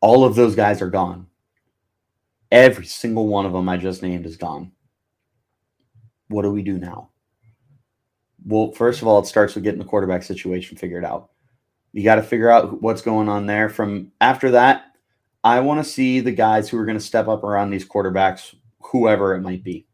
All 0.00 0.24
of 0.24 0.34
those 0.34 0.54
guys 0.54 0.82
are 0.82 0.90
gone. 0.90 1.26
Every 2.52 2.86
single 2.86 3.26
one 3.26 3.46
of 3.46 3.52
them 3.52 3.68
I 3.68 3.76
just 3.76 4.02
named 4.02 4.26
is 4.26 4.36
gone. 4.36 4.72
What 6.28 6.42
do 6.42 6.50
we 6.50 6.62
do 6.62 6.78
now? 6.78 7.10
well, 8.46 8.70
first 8.70 9.02
of 9.02 9.08
all, 9.08 9.18
it 9.18 9.26
starts 9.26 9.54
with 9.54 9.64
getting 9.64 9.80
the 9.80 9.84
quarterback 9.84 10.22
situation 10.22 10.76
figured 10.76 11.04
out. 11.04 11.30
You 11.96 12.04
got 12.04 12.16
to 12.16 12.22
figure 12.22 12.50
out 12.50 12.82
what's 12.82 13.00
going 13.00 13.30
on 13.30 13.46
there. 13.46 13.70
From 13.70 14.12
after 14.20 14.50
that, 14.50 14.92
I 15.42 15.60
want 15.60 15.82
to 15.82 15.90
see 15.90 16.20
the 16.20 16.30
guys 16.30 16.68
who 16.68 16.76
are 16.76 16.84
going 16.84 16.98
to 16.98 17.02
step 17.02 17.26
up 17.26 17.42
around 17.42 17.70
these 17.70 17.88
quarterbacks, 17.88 18.54
whoever 18.82 19.34
it 19.34 19.40
might 19.40 19.64
be. 19.64 19.86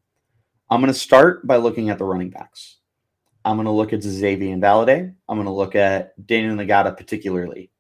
I'm 0.69 0.81
going 0.81 0.93
to 0.93 0.99
start 0.99 1.47
by 1.47 1.59
looking 1.59 1.91
at 1.91 1.99
the 1.99 2.05
running 2.05 2.31
backs. 2.31 2.79
I'm 3.45 3.57
going 3.57 3.67
to 3.67 3.71
look 3.71 3.93
at 3.93 4.03
Xavier 4.03 4.57
Valladay. 4.57 5.15
I'm 5.29 5.37
going 5.37 5.47
to 5.47 5.53
look 5.53 5.77
at 5.77 6.19
Daniyel 6.27 6.67
Ngata 6.67 6.97
particularly. 6.97 7.71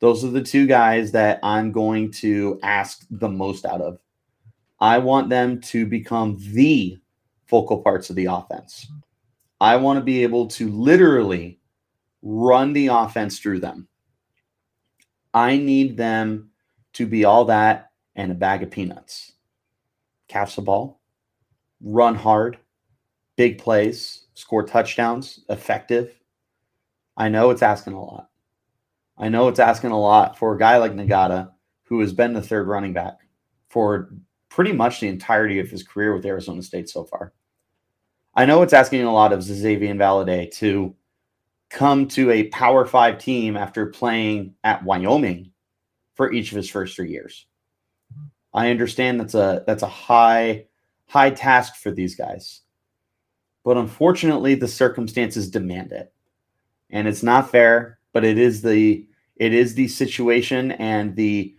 Those 0.00 0.24
are 0.24 0.30
the 0.30 0.42
two 0.42 0.66
guys 0.66 1.12
that 1.12 1.38
I'm 1.42 1.70
going 1.70 2.10
to 2.12 2.58
ask 2.62 3.04
the 3.10 3.28
most 3.28 3.66
out 3.66 3.82
of. 3.82 3.98
I 4.80 4.96
want 4.96 5.28
them 5.28 5.60
to 5.60 5.84
become 5.84 6.38
the 6.54 6.98
focal 7.44 7.82
parts 7.82 8.08
of 8.08 8.16
the 8.16 8.28
offense. 8.30 8.86
I 9.60 9.76
want 9.76 9.98
to 9.98 10.04
be 10.04 10.22
able 10.22 10.46
to 10.46 10.70
literally 10.70 11.57
run 12.22 12.72
the 12.72 12.88
offense 12.88 13.38
through 13.38 13.60
them. 13.60 13.88
I 15.32 15.56
need 15.56 15.96
them 15.96 16.50
to 16.94 17.06
be 17.06 17.24
all 17.24 17.44
that 17.46 17.90
and 18.14 18.32
a 18.32 18.34
bag 18.34 18.62
of 18.62 18.70
peanuts. 18.70 19.32
Catch 20.26 20.56
the 20.56 20.62
ball, 20.62 21.00
run 21.80 22.14
hard, 22.14 22.58
big 23.36 23.58
plays, 23.58 24.26
score 24.34 24.64
touchdowns, 24.64 25.40
effective. 25.48 26.18
I 27.16 27.28
know 27.28 27.50
it's 27.50 27.62
asking 27.62 27.94
a 27.94 28.04
lot. 28.04 28.28
I 29.16 29.28
know 29.28 29.48
it's 29.48 29.60
asking 29.60 29.90
a 29.90 30.00
lot 30.00 30.38
for 30.38 30.54
a 30.54 30.58
guy 30.58 30.78
like 30.78 30.92
Ngata, 30.92 31.50
who 31.84 32.00
has 32.00 32.12
been 32.12 32.32
the 32.32 32.42
third 32.42 32.68
running 32.68 32.92
back 32.92 33.18
for 33.68 34.10
pretty 34.48 34.72
much 34.72 35.00
the 35.00 35.08
entirety 35.08 35.58
of 35.58 35.70
his 35.70 35.82
career 35.82 36.14
with 36.14 36.26
Arizona 36.26 36.62
State 36.62 36.88
so 36.88 37.04
far. 37.04 37.32
I 38.34 38.44
know 38.44 38.62
it's 38.62 38.72
asking 38.72 39.02
a 39.02 39.12
lot 39.12 39.32
of 39.32 39.42
Xavier 39.42 39.94
Valladay 39.94 40.50
to 40.56 40.94
come 41.70 42.08
to 42.08 42.30
a 42.30 42.48
Power 42.48 42.86
Five 42.86 43.18
team 43.18 43.56
after 43.56 43.86
playing 43.86 44.54
at 44.64 44.84
Wyoming 44.84 45.52
for 46.14 46.32
each 46.32 46.52
of 46.52 46.56
his 46.56 46.70
first 46.70 46.96
three 46.96 47.10
years. 47.10 47.46
I 48.54 48.70
understand 48.70 49.20
that's 49.20 49.34
a 49.34 49.64
that's 49.66 49.82
a 49.82 49.88
high 49.88 50.66
high 51.06 51.30
task 51.30 51.76
for 51.76 51.90
these 51.90 52.14
guys, 52.14 52.62
but 53.64 53.76
unfortunately, 53.76 54.54
the 54.54 54.68
circumstances 54.68 55.50
demand 55.50 55.92
it, 55.92 56.12
and 56.90 57.06
it's 57.06 57.22
not 57.22 57.50
fair. 57.50 57.98
But 58.12 58.24
it 58.24 58.38
is 58.38 58.62
the 58.62 59.06
it 59.36 59.52
is 59.52 59.74
the 59.74 59.88
situation 59.88 60.72
and 60.72 61.14
the 61.14 61.54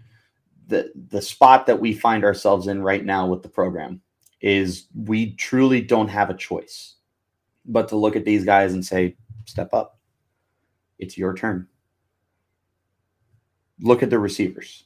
the 0.68 0.92
the 1.10 1.22
spot 1.22 1.68
that 1.68 1.80
we 1.80 1.94
find 1.94 2.24
ourselves 2.24 2.68
in 2.68 2.82
right 2.82 3.06
now 3.06 3.28
with 3.28 3.44
the 3.44 3.50
program 3.50 4.02
is 4.42 4.88
we 4.96 5.36
truly 5.36 5.82
don't 5.82 6.08
have 6.08 6.30
a 6.30 6.38
choice 6.38 6.96
but 7.70 7.88
to 7.90 7.96
look 7.96 8.16
at 8.16 8.26
these 8.26 8.44
guys 8.44 8.74
and 8.74 8.86
say, 8.86 9.16
step 9.46 9.74
up. 9.74 9.99
It's 11.00 11.18
your 11.18 11.34
turn. 11.34 11.68
Look 13.82 14.04
at 14.04 14.10
the 14.10 14.20
receivers. 14.20 14.84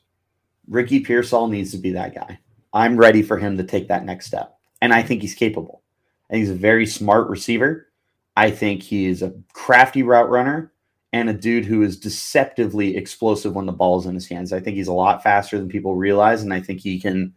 Ricky 0.67 0.99
Pearsall 1.01 1.47
needs 1.47 1.71
to 1.71 1.77
be 1.77 1.91
that 1.91 2.15
guy. 2.15 2.39
I'm 2.71 2.97
ready 2.97 3.21
for 3.21 3.37
him 3.37 3.57
to 3.57 3.63
take 3.63 3.87
that 3.89 4.05
next 4.05 4.27
step. 4.27 4.57
And 4.81 4.93
I 4.93 5.03
think 5.03 5.21
he's 5.21 5.35
capable. 5.35 5.81
And 6.29 6.39
he's 6.39 6.49
a 6.49 6.55
very 6.55 6.85
smart 6.85 7.29
receiver. 7.29 7.87
I 8.35 8.51
think 8.51 8.81
he 8.83 9.05
is 9.05 9.21
a 9.21 9.33
crafty 9.53 10.03
route 10.03 10.29
runner 10.29 10.71
and 11.11 11.29
a 11.29 11.33
dude 11.33 11.65
who 11.65 11.83
is 11.83 11.99
deceptively 11.99 12.97
explosive 12.97 13.53
when 13.53 13.67
the 13.67 13.71
ball 13.71 13.99
is 13.99 14.07
in 14.07 14.15
his 14.15 14.27
hands. 14.27 14.51
I 14.51 14.59
think 14.59 14.75
he's 14.75 14.87
a 14.87 14.93
lot 14.93 15.21
faster 15.21 15.57
than 15.59 15.69
people 15.69 15.95
realize, 15.95 16.41
and 16.41 16.53
I 16.53 16.59
think 16.59 16.81
he 16.81 16.99
can 16.99 17.33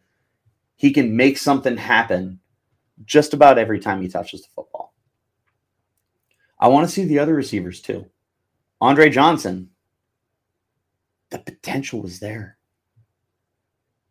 he 0.77 0.91
can 0.91 1.17
make 1.17 1.39
something 1.39 1.77
happen 1.77 2.41
just 3.05 3.35
about 3.35 3.59
every 3.59 3.79
time 3.79 4.01
he 4.01 4.09
touches 4.09 4.43
the 4.43 4.49
football. 4.55 4.95
I 6.59 6.69
want 6.69 6.89
to 6.89 6.93
see 6.93 7.05
the 7.05 7.19
other 7.19 7.35
receivers 7.35 7.81
too. 7.81 8.07
Andre 8.81 9.11
Johnson, 9.11 9.71
the 11.31 11.39
potential 11.39 12.03
was 12.03 12.21
there. 12.21 12.59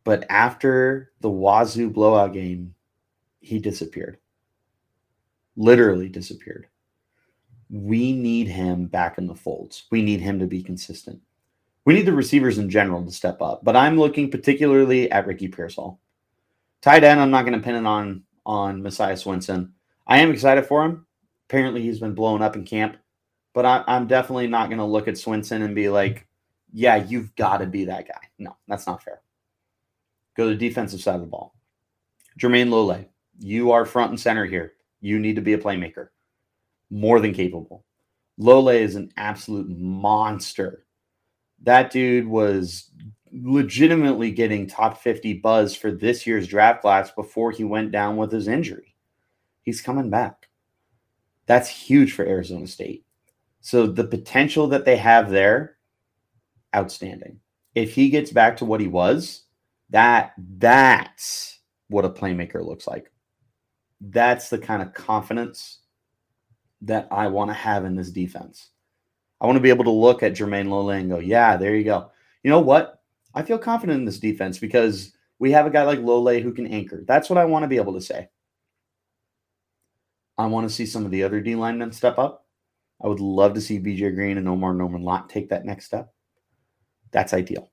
But 0.04 0.26
after 0.30 1.12
the 1.22 1.30
Wazoo 1.30 1.90
blowout 1.90 2.34
game, 2.34 2.76
he 3.40 3.60
disappeared. 3.60 4.18
Literally 5.56 6.10
disappeared. 6.10 6.68
We 7.70 8.14
need 8.14 8.48
him 8.48 8.86
back 8.86 9.18
in 9.18 9.28
the 9.28 9.36
folds. 9.36 9.86
We 9.90 10.02
need 10.02 10.22
him 10.22 10.40
to 10.40 10.48
be 10.48 10.62
consistent. 10.62 11.22
We 11.86 11.94
need 11.94 12.06
the 12.06 12.14
receivers 12.14 12.58
in 12.58 12.70
general 12.70 13.04
to 13.04 13.12
step 13.12 13.42
up, 13.42 13.64
but 13.64 13.76
I'm 13.76 14.00
looking 14.00 14.32
particularly 14.32 15.12
at 15.12 15.28
Ricky 15.28 15.48
Pearsall. 15.48 16.00
Tight 16.82 17.04
end, 17.04 17.20
I'm 17.20 17.32
not 17.32 17.46
going 17.46 17.60
to 17.60 17.64
pin 17.64 17.76
it 17.76 17.86
on 17.86 18.24
on 18.46 18.82
Messiah 18.82 19.14
Swinson. 19.14 19.72
I 20.08 20.20
am 20.20 20.32
excited 20.32 20.66
for 20.66 20.84
him. 20.84 21.06
Apparently, 21.48 21.82
he's 21.82 22.00
been 22.00 22.14
blown 22.14 22.42
up 22.42 22.56
in 22.56 22.64
camp, 22.64 22.98
but 23.56 23.66
I, 23.66 23.84
am 23.88 24.06
definitely 24.06 24.48
not 24.48 24.68
going 24.68 24.80
to 24.80 24.86
look 24.86 25.08
at 25.08 25.16
Swinson 25.16 25.64
and 25.64 25.74
be 25.74 25.88
like, 25.88 26.28
"Yeah, 26.74 26.98
you've 26.98 27.34
got 27.36 27.58
to 27.60 27.66
be 27.66 27.86
that 27.86 28.08
guy." 28.08 28.20
No, 28.38 28.56
that's 28.68 28.86
not 28.86 29.02
fair. 29.02 29.22
Go 30.36 30.50
to 30.50 30.56
the 30.56 30.68
defensive 30.68 31.02
side 31.02 31.16
of 31.16 31.22
the 31.22 31.28
ball. 31.28 31.56
Jermayne 32.38 32.70
Lole, 32.70 33.06
you 33.40 33.72
are 33.72 33.86
front 33.86 34.12
and 34.12 34.20
center 34.20 34.46
here. 34.46 34.74
You 35.00 35.20
need 35.20 35.38
to 35.38 35.42
be 35.42 35.54
a 35.54 35.58
playmaker, 35.58 36.10
more 36.92 37.22
than 37.22 37.34
capable. 37.34 37.86
Lole 38.38 38.70
is 38.70 38.96
an 38.96 39.14
absolute 39.16 39.70
monster. 39.70 40.86
That 41.64 41.92
dude 41.92 42.28
was 42.28 42.92
legitimately 43.32 44.32
getting 44.32 44.68
top 44.68 45.02
50 45.02 45.36
buzz 45.36 45.74
for 45.74 45.92
this 45.92 46.28
year's 46.28 46.48
draft 46.48 46.82
class 46.82 47.10
before 47.12 47.52
he 47.52 47.64
went 47.64 47.94
down 47.94 48.18
with 48.18 48.34
his 48.34 48.50
injury. 48.50 48.96
He's 49.62 49.82
coming 49.82 50.10
back. 50.10 50.50
That's 51.46 51.70
huge 51.70 52.12
for 52.12 52.26
Arizona 52.26 52.68
State. 52.68 53.05
So 53.66 53.88
the 53.88 54.04
potential 54.04 54.68
that 54.68 54.86
they 54.86 54.96
have 54.96 55.32
there, 55.32 55.78
outstanding. 56.76 57.40
If 57.74 57.96
he 57.96 58.12
gets 58.12 58.30
back 58.30 58.58
to 58.58 58.66
what 58.66 58.80
he 58.80 58.86
was, 58.86 59.46
that 59.90 60.34
that's 60.60 61.62
what 61.88 62.06
a 62.06 62.10
playmaker 62.12 62.64
looks 62.64 62.86
like. 62.86 63.12
That's 64.00 64.52
the 64.52 64.60
kind 64.60 64.84
of 64.84 64.94
confidence 64.94 65.80
that 66.82 67.08
I 67.10 67.26
want 67.26 67.50
to 67.50 67.56
have 67.56 67.86
in 67.86 67.96
this 67.96 68.12
defense. 68.12 68.70
I 69.42 69.48
want 69.48 69.56
to 69.56 69.64
be 69.64 69.70
able 69.70 69.86
to 69.86 69.90
look 69.90 70.22
at 70.22 70.34
Jermayne 70.34 70.70
Lole 70.70 70.92
and 70.92 71.10
go, 71.10 71.18
yeah, 71.18 71.58
there 71.58 71.76
you 71.76 71.86
go. 71.86 72.12
You 72.44 72.52
know 72.52 72.62
what? 72.62 73.02
I 73.34 73.42
feel 73.42 73.58
confident 73.58 73.98
in 73.98 74.06
this 74.06 74.20
defense 74.20 74.60
because 74.60 75.12
we 75.40 75.50
have 75.54 75.66
a 75.66 75.72
guy 75.72 75.82
like 75.82 75.98
Lole 76.02 76.40
who 76.40 76.54
can 76.54 76.68
anchor. 76.68 77.04
That's 77.08 77.32
what 77.32 77.40
I 77.40 77.46
want 77.46 77.64
to 77.64 77.68
be 77.68 77.78
able 77.78 77.96
to 77.96 78.02
say. 78.02 78.30
I 80.38 80.46
want 80.46 80.70
to 80.70 80.76
see 80.76 80.86
some 80.86 81.04
of 81.04 81.10
the 81.10 81.24
other 81.24 81.42
D 81.42 81.56
linemen 81.56 81.92
step 81.92 82.20
up. 82.20 82.45
I 83.04 83.08
would 83.08 83.20
love 83.20 83.54
to 83.56 83.62
see 83.62 83.80
BJ 83.80 84.14
Green 84.16 84.38
and 84.38 84.48
Omarr 84.48 84.76
Norman 84.76 85.04
Lott 85.04 85.30
take 85.30 85.50
that 85.50 85.66
next 85.66 85.86
step. 85.86 86.14
That's 87.12 87.34
ideal. 87.34 87.72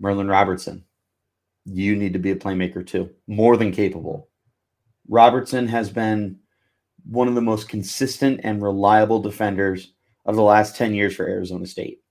Merlin 0.00 0.28
Robertson, 0.28 0.84
you 1.64 1.96
need 1.96 2.12
to 2.12 2.18
be 2.18 2.30
a 2.30 2.36
playmaker 2.36 2.86
too, 2.86 3.10
more 3.26 3.56
than 3.56 3.72
capable. 3.72 4.28
Robertson 5.08 5.66
has 5.68 5.90
been 5.90 6.38
one 7.04 7.28
of 7.28 7.34
the 7.34 7.40
most 7.40 7.68
consistent 7.68 8.40
and 8.44 8.62
reliable 8.62 9.20
defenders 9.20 9.94
of 10.26 10.36
the 10.36 10.42
last 10.42 10.76
10 10.76 10.94
years 10.94 11.16
for 11.16 11.26
Arizona 11.26 11.66
State. 11.66 12.02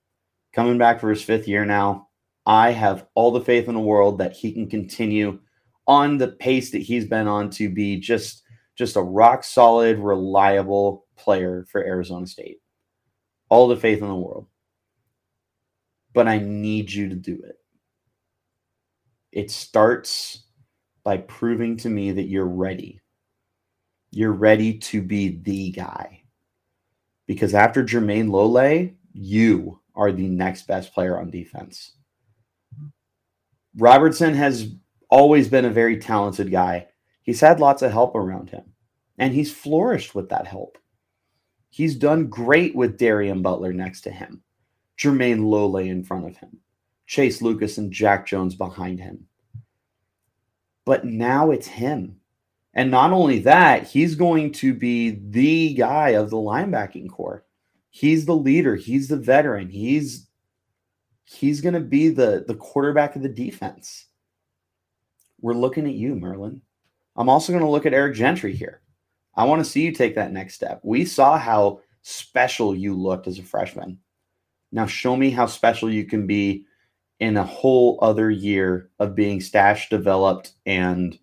Coming 0.54 0.78
back 0.78 1.00
for 1.00 1.10
his 1.10 1.22
fifth 1.22 1.48
year 1.48 1.66
now, 1.66 2.08
I 2.46 2.72
have 2.72 3.06
all 3.14 3.32
the 3.32 3.42
faith 3.42 3.68
in 3.68 3.76
the 3.76 3.80
world 3.80 4.18
that 4.18 4.34
he 4.34 4.52
can 4.52 4.70
continue 4.70 5.40
on 5.86 6.18
the 6.18 6.30
pace 6.30 6.72
that 6.72 6.82
he's 6.82 7.06
been 7.06 7.28
on 7.28 7.50
to 7.52 7.70
be 7.70 8.00
just 8.00 8.44
just 8.78 8.96
a 8.96 9.02
rock 9.02 9.44
solid, 9.44 9.98
reliable 9.98 11.06
player 11.18 11.66
for 11.70 11.84
Arizona 11.84 12.28
State. 12.28 12.60
All 13.50 13.68
the 13.68 13.76
faith 13.76 14.02
in 14.02 14.08
the 14.08 14.16
world. 14.16 14.48
But 16.14 16.28
I 16.28 16.40
need 16.40 16.92
you 16.92 17.10
to 17.10 17.16
do 17.16 17.42
it. 17.44 17.58
It 19.32 19.52
starts 19.52 20.44
by 21.04 21.18
proving 21.18 21.78
to 21.78 21.90
me 21.90 22.12
that 22.12 22.28
you're 22.28 22.46
ready. 22.46 23.02
You're 24.12 24.32
ready 24.32 24.78
to 24.80 25.02
be 25.02 25.40
the 25.42 25.72
guy. 25.72 26.24
Because 27.28 27.54
after 27.54 27.84
Jermayne 27.84 28.30
Lole, 28.30 28.90
you 29.14 29.80
are 29.96 30.12
the 30.12 30.28
next 30.28 30.68
best 30.68 30.94
player 30.94 31.20
on 31.20 31.30
defense. 31.30 31.94
Robertson 33.78 34.34
has 34.34 34.74
always 35.10 35.48
been 35.48 35.66
a 35.66 35.70
very 35.70 35.98
talented 35.98 36.52
guy. 36.52 36.88
He's 37.28 37.42
had 37.42 37.60
lots 37.60 37.82
of 37.82 37.92
help 37.92 38.16
around 38.16 38.52
him, 38.52 38.64
and 39.18 39.34
he's 39.34 39.52
flourished 39.54 40.16
with 40.16 40.30
that 40.30 40.48
help. 40.48 40.78
He's 41.70 41.94
done 41.94 42.28
great 42.28 42.74
with 42.74 42.98
Darien 42.98 43.42
Butler 43.42 43.74
next 43.74 44.02
to 44.02 44.12
him, 44.12 44.42
Jermayne 44.98 45.44
Lole 45.44 45.76
in 45.76 46.06
front 46.06 46.26
of 46.26 46.38
him, 46.38 46.62
Chase 47.06 47.42
Lucas 47.42 47.78
and 47.78 47.92
Jack 47.92 48.28
Jones 48.28 48.56
behind 48.56 49.02
him. 49.02 49.28
But 50.86 51.04
now 51.04 51.52
it's 51.52 51.68
him. 51.68 52.22
And 52.74 52.90
not 52.90 53.12
only 53.12 53.40
that, 53.40 53.86
he's 53.86 54.16
going 54.16 54.54
to 54.54 54.74
be 54.74 55.20
the 55.30 55.74
guy 55.74 56.12
of 56.12 56.30
the 56.30 56.38
linebacking 56.38 57.10
core. 57.10 57.44
He's 57.90 58.26
the 58.26 58.38
leader, 58.38 58.78
he's 58.78 59.10
the 59.10 59.18
veteran, 59.18 59.70
he's 59.70 60.30
he's 61.26 61.60
going 61.60 61.74
to 61.74 61.82
be 61.82 62.08
the 62.08 62.46
the 62.48 62.56
quarterback 62.56 63.18
of 63.18 63.22
the 63.22 63.28
defense. 63.28 64.06
We're 65.42 65.56
looking 65.56 65.86
at 65.88 65.94
you, 65.94 66.16
Merlin. 66.16 66.62
I'm 67.18 67.30
also 67.30 67.52
going 67.52 67.64
to 67.64 67.70
look 67.70 67.86
at 67.86 67.94
Eric 67.94 68.16
Gentry 68.16 68.54
here. 68.54 68.82
I 69.36 69.44
want 69.44 69.64
to 69.64 69.70
see 69.70 69.82
you 69.82 69.92
take 69.92 70.16
that 70.16 70.32
next 70.32 70.54
step. 70.56 70.80
We 70.84 71.06
saw 71.06 71.38
how 71.38 71.82
special 72.04 72.76
you 72.76 72.96
looked 72.96 73.28
as 73.28 73.40
a 73.40 73.44
freshman. 73.44 74.00
Now 74.72 74.86
show 74.86 75.16
me 75.16 75.30
how 75.30 75.46
special 75.46 75.92
you 75.92 76.06
can 76.06 76.28
be 76.28 76.66
in 77.20 77.38
a 77.38 77.44
whole 77.44 77.98
other 78.02 78.30
year 78.30 78.90
of 79.00 79.16
being 79.16 79.42
stashed, 79.42 79.90
developed, 79.90 80.54
and 80.66 81.18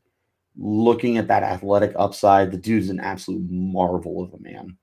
looking 0.57 1.19
at 1.19 1.29
that 1.29 1.43
athletic 1.43 1.93
upside. 1.97 2.51
The 2.51 2.59
dude's 2.59 2.91
an 2.91 3.01
absolute 3.01 3.49
marvel 3.51 4.23
of 4.23 4.35
a 4.35 4.39
man. 4.39 4.77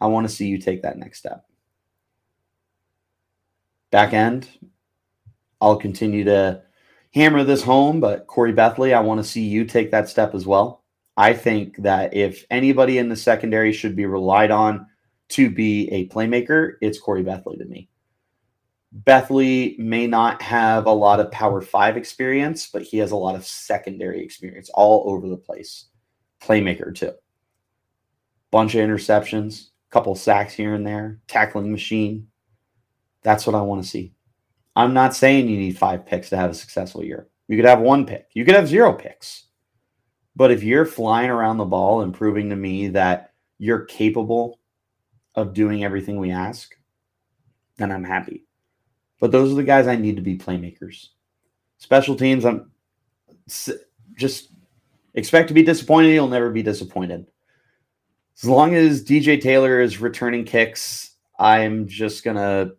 I 0.00 0.06
want 0.06 0.28
to 0.28 0.34
see 0.34 0.46
you 0.46 0.58
take 0.58 0.82
that 0.82 0.98
next 0.98 1.18
step. 1.18 1.44
Back 3.90 4.12
end, 4.12 4.48
I'll 5.60 5.76
continue 5.76 6.24
to 6.24 6.62
hammer 7.14 7.44
this 7.44 7.62
home, 7.62 8.00
but 8.00 8.26
Khoury 8.26 8.54
Bethley, 8.54 8.94
I 8.94 9.00
want 9.00 9.22
to 9.22 9.28
see 9.28 9.42
you 9.42 9.64
take 9.64 9.90
that 9.90 10.08
step 10.08 10.34
as 10.34 10.46
well. 10.46 10.84
I 11.16 11.32
think 11.34 11.76
that 11.78 12.14
if 12.14 12.44
anybody 12.50 12.98
in 12.98 13.08
the 13.08 13.16
secondary 13.16 13.72
should 13.72 13.96
be 13.96 14.06
relied 14.06 14.50
on 14.50 14.86
to 15.30 15.50
be 15.50 15.90
a 15.90 16.08
playmaker, 16.08 16.74
it's 16.80 17.00
Khoury 17.00 17.24
Bethley 17.24 17.58
to 17.58 17.64
me. 17.64 17.88
Bethley 19.04 19.78
may 19.78 20.06
not 20.06 20.40
have 20.40 20.86
a 20.86 20.92
lot 20.92 21.20
of 21.20 21.30
Power 21.30 21.60
Five 21.60 21.96
experience, 21.96 22.68
but 22.72 22.82
he 22.82 22.98
has 22.98 23.10
a 23.10 23.16
lot 23.16 23.34
of 23.34 23.44
secondary 23.44 24.24
experience 24.24 24.70
all 24.72 25.10
over 25.10 25.28
the 25.28 25.36
place. 25.36 25.86
Playmaker, 26.40 26.94
too. 26.94 27.12
Bunch 28.50 28.74
of 28.74 28.80
interceptions, 28.80 29.68
couple 29.90 30.14
sacks 30.14 30.54
here 30.54 30.74
and 30.74 30.86
there, 30.86 31.20
tackling 31.26 31.70
machine. 31.70 32.28
That's 33.22 33.46
what 33.46 33.56
I 33.56 33.60
want 33.60 33.82
to 33.82 33.88
see. 33.88 34.14
I'm 34.78 34.94
not 34.94 35.12
saying 35.12 35.48
you 35.48 35.58
need 35.58 35.76
five 35.76 36.06
picks 36.06 36.30
to 36.30 36.36
have 36.36 36.50
a 36.50 36.54
successful 36.54 37.04
year. 37.04 37.26
You 37.48 37.56
could 37.56 37.64
have 37.64 37.80
one 37.80 38.06
pick, 38.06 38.28
you 38.32 38.44
could 38.44 38.54
have 38.54 38.68
zero 38.68 38.92
picks. 38.92 39.46
But 40.36 40.52
if 40.52 40.62
you're 40.62 40.86
flying 40.86 41.30
around 41.30 41.56
the 41.56 41.64
ball 41.64 42.02
and 42.02 42.14
proving 42.14 42.48
to 42.50 42.56
me 42.56 42.86
that 42.90 43.32
you're 43.58 43.86
capable 43.86 44.60
of 45.34 45.52
doing 45.52 45.82
everything 45.82 46.16
we 46.16 46.30
ask, 46.30 46.76
then 47.76 47.90
I'm 47.90 48.04
happy. 48.04 48.44
But 49.18 49.32
those 49.32 49.50
are 49.50 49.56
the 49.56 49.64
guys 49.64 49.88
I 49.88 49.96
need 49.96 50.14
to 50.14 50.22
be 50.22 50.38
playmakers. 50.38 51.08
Special 51.78 52.14
teams, 52.14 52.44
I'm 52.44 52.70
just 54.14 54.52
expect 55.14 55.48
to 55.48 55.54
be 55.54 55.64
disappointed. 55.64 56.14
You'll 56.14 56.28
never 56.28 56.50
be 56.50 56.62
disappointed. 56.62 57.26
As 58.40 58.48
long 58.48 58.76
as 58.76 59.02
DJ 59.02 59.40
Taylor 59.40 59.80
is 59.80 60.00
returning 60.00 60.44
kicks, 60.44 61.16
I'm 61.36 61.88
just 61.88 62.22
going 62.22 62.36
to 62.36 62.76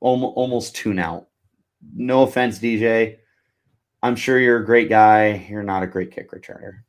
almost 0.00 0.74
tune 0.74 0.98
out. 0.98 1.28
No 1.92 2.22
offense, 2.22 2.58
DJ. 2.58 3.18
I'm 4.02 4.16
sure 4.16 4.38
you're 4.38 4.62
a 4.62 4.66
great 4.66 4.88
guy. 4.88 5.46
You're 5.48 5.62
not 5.62 5.82
a 5.82 5.86
great 5.88 6.12
kick 6.12 6.30
returner 6.30 6.84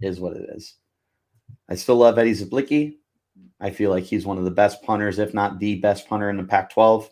is 0.00 0.20
what 0.20 0.36
it 0.36 0.48
is. 0.54 0.74
I 1.68 1.74
still 1.74 1.96
love 1.96 2.18
Eddie 2.18 2.34
Czaplicki. 2.34 2.96
I 3.60 3.70
feel 3.70 3.90
like 3.90 4.04
he's 4.04 4.26
one 4.26 4.38
of 4.38 4.44
the 4.44 4.50
best 4.50 4.82
punters, 4.82 5.18
if 5.18 5.34
not 5.34 5.58
the 5.58 5.76
best 5.76 6.08
punter 6.08 6.30
in 6.30 6.36
the 6.36 6.44
Pac 6.44 6.70
12. 6.70 7.10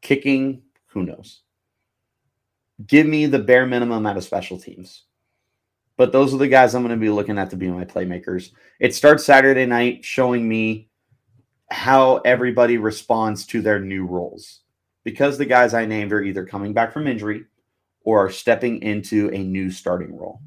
Kicking, 0.00 0.62
who 0.86 1.04
knows? 1.04 1.42
Give 2.86 3.06
me 3.06 3.26
the 3.26 3.38
bare 3.38 3.66
minimum 3.66 4.06
out 4.06 4.16
of 4.16 4.24
special 4.24 4.58
teams. 4.58 5.04
But 5.96 6.12
those 6.12 6.32
are 6.32 6.38
the 6.38 6.48
guys 6.48 6.74
I'm 6.74 6.82
going 6.82 6.94
to 6.94 7.00
be 7.00 7.10
looking 7.10 7.36
at 7.36 7.50
to 7.50 7.56
be 7.56 7.68
my 7.68 7.84
playmakers. 7.84 8.52
It 8.78 8.94
starts 8.94 9.24
Saturday 9.24 9.66
night 9.66 10.04
showing 10.04 10.48
me 10.48 10.88
how 11.70 12.18
everybody 12.18 12.78
responds 12.78 13.44
to 13.46 13.60
their 13.60 13.80
new 13.80 14.06
roles. 14.06 14.60
Because 15.04 15.38
the 15.38 15.46
guys 15.46 15.74
I 15.74 15.86
named 15.86 16.12
are 16.12 16.22
either 16.22 16.44
coming 16.44 16.72
back 16.72 16.92
from 16.92 17.06
injury 17.06 17.44
or 18.02 18.26
are 18.26 18.30
stepping 18.30 18.82
into 18.82 19.30
a 19.30 19.38
new 19.38 19.70
starting 19.70 20.16
role 20.16 20.40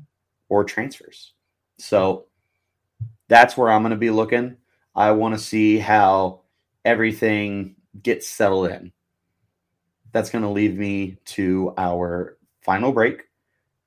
or 0.50 0.63
transfers. 0.63 1.34
So 1.78 2.26
that's 3.28 3.58
where 3.58 3.72
I'm 3.72 3.82
going 3.82 3.92
to 3.92 3.98
be 3.98 4.10
looking. 4.10 4.58
I 4.96 5.12
want 5.12 5.34
to 5.34 5.39
see 5.39 5.80
how 5.80 6.42
everything 6.86 7.76
gets 8.02 8.28
settled 8.28 8.70
in. 8.70 8.92
That's 10.12 10.30
going 10.30 10.44
to 10.44 10.50
lead 10.50 10.78
me 10.78 11.18
to 11.26 11.74
our 11.78 12.38
final 12.62 12.92
break 12.92 13.24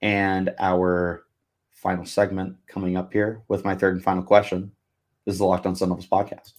and 0.02 0.52
our 0.58 1.24
final 1.70 2.04
segment 2.04 2.56
coming 2.66 2.96
up 2.96 3.12
here 3.12 3.42
with 3.48 3.64
my 3.64 3.76
third 3.76 3.94
and 3.94 4.02
final 4.02 4.22
question. 4.22 4.72
This 5.24 5.34
is 5.34 5.38
the 5.38 5.44
Locked 5.44 5.66
On 5.66 5.76
Sun 5.76 5.90
Devils 5.90 6.08
podcast. 6.08 6.52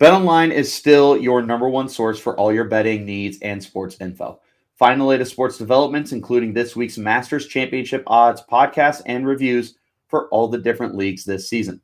BetOnline 0.00 0.52
is 0.52 0.72
still 0.72 1.16
your 1.16 1.42
number 1.42 1.68
one 1.68 1.88
source 1.88 2.20
for 2.20 2.38
all 2.38 2.52
your 2.52 2.66
betting 2.66 3.04
needs 3.04 3.38
and 3.42 3.60
sports 3.60 3.96
info. 4.00 4.40
Find 4.76 5.00
the 5.00 5.04
latest 5.04 5.32
sports 5.32 5.58
developments, 5.58 6.12
including 6.12 6.52
this 6.52 6.76
week's 6.76 6.98
Masters 6.98 7.48
Championship 7.48 8.04
odds, 8.06 8.44
podcasts, 8.48 9.02
and 9.06 9.26
reviews 9.26 9.74
for 10.06 10.28
all 10.28 10.46
the 10.46 10.58
different 10.58 10.94
leagues 10.94 11.24
this 11.24 11.48
season. 11.48 11.80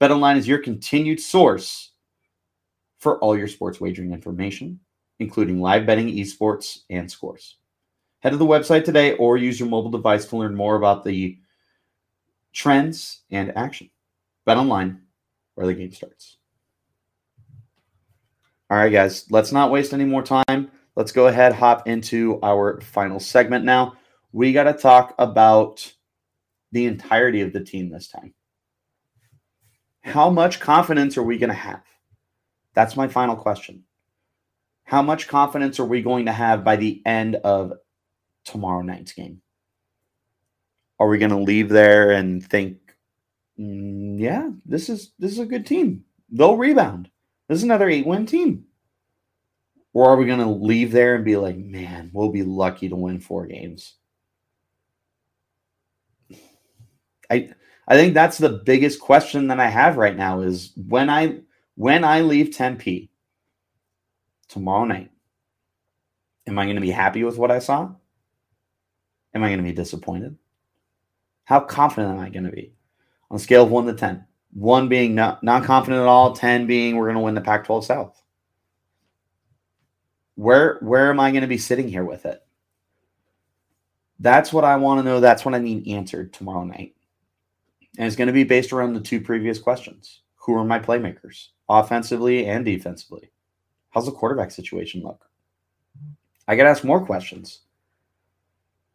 BetOnline 0.00 0.38
is 0.38 0.48
your 0.48 0.58
continued 0.58 1.20
source 1.20 1.92
for 2.98 3.20
all 3.20 3.38
your 3.38 3.46
sports 3.46 3.80
wagering 3.80 4.12
information, 4.12 4.80
including 5.20 5.60
live 5.60 5.86
betting, 5.86 6.08
esports, 6.08 6.80
and 6.90 7.08
scores. 7.08 7.58
Head 8.18 8.30
to 8.30 8.38
the 8.38 8.44
website 8.44 8.84
today 8.84 9.14
or 9.18 9.36
use 9.36 9.60
your 9.60 9.68
mobile 9.68 9.90
device 9.90 10.24
to 10.26 10.36
learn 10.36 10.56
more 10.56 10.74
about 10.74 11.04
the 11.04 11.38
trends 12.52 13.20
and 13.30 13.56
action. 13.56 13.88
BetOnline, 14.48 14.98
where 15.54 15.68
the 15.68 15.74
game 15.74 15.92
starts. 15.92 16.38
All 18.72 18.78
right, 18.78 18.90
guys, 18.90 19.30
let's 19.30 19.52
not 19.52 19.70
waste 19.70 19.92
any 19.92 20.06
more 20.06 20.22
time 20.22 20.70
let's 20.96 21.12
go 21.12 21.26
ahead 21.26 21.52
hop 21.52 21.86
into 21.86 22.38
our 22.42 22.80
final 22.80 23.20
segment 23.20 23.66
now. 23.66 23.94
We 24.32 24.54
got 24.54 24.64
to 24.64 24.72
talk 24.72 25.14
about 25.18 25.92
the 26.72 26.86
entirety 26.86 27.42
of 27.42 27.52
the 27.52 27.62
team 27.62 27.90
this 27.90 28.08
time. 28.08 28.32
How 30.00 30.30
much 30.30 30.58
confidence 30.58 31.18
are 31.18 31.22
we 31.22 31.36
going 31.36 31.50
to 31.50 31.54
have? 31.54 31.82
That's 32.74 32.96
my 32.96 33.08
final 33.08 33.36
question. 33.36 33.84
How 34.84 35.02
much 35.02 35.28
confidence 35.28 35.78
are 35.78 35.84
we 35.84 36.00
going 36.00 36.26
to 36.26 36.32
have 36.32 36.64
by 36.64 36.76
the 36.76 37.02
end 37.04 37.36
of 37.36 37.74
tomorrow 38.44 38.80
night's 38.80 39.12
game? 39.12 39.42
Are 40.98 41.08
we 41.08 41.18
going 41.18 41.30
to 41.30 41.36
leave 41.36 41.68
there 41.68 42.12
and 42.12 42.42
think, 42.42 42.78
mm, 43.60 44.18
yeah, 44.18 44.48
this 44.64 44.88
is 44.88 45.12
this 45.18 45.32
is 45.32 45.40
a 45.40 45.46
good 45.46 45.66
team. 45.66 46.04
They'll 46.30 46.56
rebound. 46.56 47.10
This 47.52 47.58
is 47.58 47.64
another 47.64 47.90
eight-win 47.90 48.24
team. 48.24 48.64
Or 49.92 50.08
are 50.08 50.16
we 50.16 50.24
going 50.24 50.38
to 50.38 50.46
leave 50.46 50.90
there 50.90 51.14
and 51.14 51.24
be 51.24 51.36
like, 51.36 51.58
man, 51.58 52.10
we'll 52.14 52.30
be 52.30 52.44
lucky 52.44 52.88
to 52.88 52.96
win 52.96 53.20
four 53.20 53.46
games? 53.46 53.96
I 57.30 57.50
I 57.86 57.96
think 57.96 58.14
that's 58.14 58.38
the 58.38 58.62
biggest 58.64 59.00
question 59.00 59.48
that 59.48 59.60
I 59.60 59.68
have 59.68 59.98
right 59.98 60.16
now 60.16 60.40
is 60.40 60.72
when 60.76 61.10
I 61.10 61.40
when 61.74 62.04
I 62.04 62.22
leave 62.22 62.56
Tempe 62.56 63.10
tomorrow 64.48 64.84
night, 64.86 65.10
am 66.46 66.58
I 66.58 66.64
going 66.64 66.76
to 66.76 66.82
be 66.82 66.90
happy 66.90 67.22
with 67.22 67.36
what 67.36 67.50
I 67.50 67.58
saw? 67.58 67.90
Am 69.34 69.42
I 69.42 69.48
going 69.48 69.58
to 69.58 69.64
be 69.64 69.72
disappointed? 69.72 70.38
How 71.44 71.60
confident 71.60 72.14
am 72.14 72.20
I 72.20 72.30
going 72.30 72.44
to 72.44 72.50
be? 72.50 72.72
on 73.32 73.36
a 73.36 73.38
scale 73.38 73.64
of 73.64 73.70
one 73.70 73.86
to 73.86 73.94
10. 73.94 74.24
One 74.52 74.88
being 74.88 75.14
not, 75.14 75.42
not 75.42 75.64
confident 75.64 76.00
at 76.02 76.06
all, 76.06 76.34
10 76.34 76.66
being 76.66 76.96
we're 76.96 77.06
going 77.06 77.16
to 77.16 77.22
win 77.22 77.34
the 77.34 77.40
Pac 77.40 77.64
12 77.64 77.86
South. 77.86 78.22
Where, 80.34 80.78
where 80.80 81.10
am 81.10 81.20
I 81.20 81.30
going 81.30 81.42
to 81.42 81.48
be 81.48 81.58
sitting 81.58 81.88
here 81.88 82.04
with 82.04 82.26
it? 82.26 82.42
That's 84.18 84.52
what 84.52 84.64
I 84.64 84.76
want 84.76 85.00
to 85.00 85.04
know. 85.04 85.20
That's 85.20 85.44
what 85.44 85.54
I 85.54 85.58
need 85.58 85.88
answered 85.88 86.32
tomorrow 86.32 86.64
night. 86.64 86.94
And 87.98 88.06
it's 88.06 88.16
going 88.16 88.28
to 88.28 88.32
be 88.32 88.44
based 88.44 88.72
around 88.72 88.94
the 88.94 89.00
two 89.00 89.20
previous 89.20 89.58
questions 89.58 90.22
Who 90.36 90.54
are 90.54 90.64
my 90.64 90.78
playmakers, 90.78 91.48
offensively 91.68 92.46
and 92.46 92.64
defensively? 92.64 93.32
How's 93.90 94.06
the 94.06 94.12
quarterback 94.12 94.50
situation 94.50 95.02
look? 95.02 95.26
I 96.46 96.56
got 96.56 96.64
to 96.64 96.70
ask 96.70 96.84
more 96.84 97.04
questions. 97.04 97.60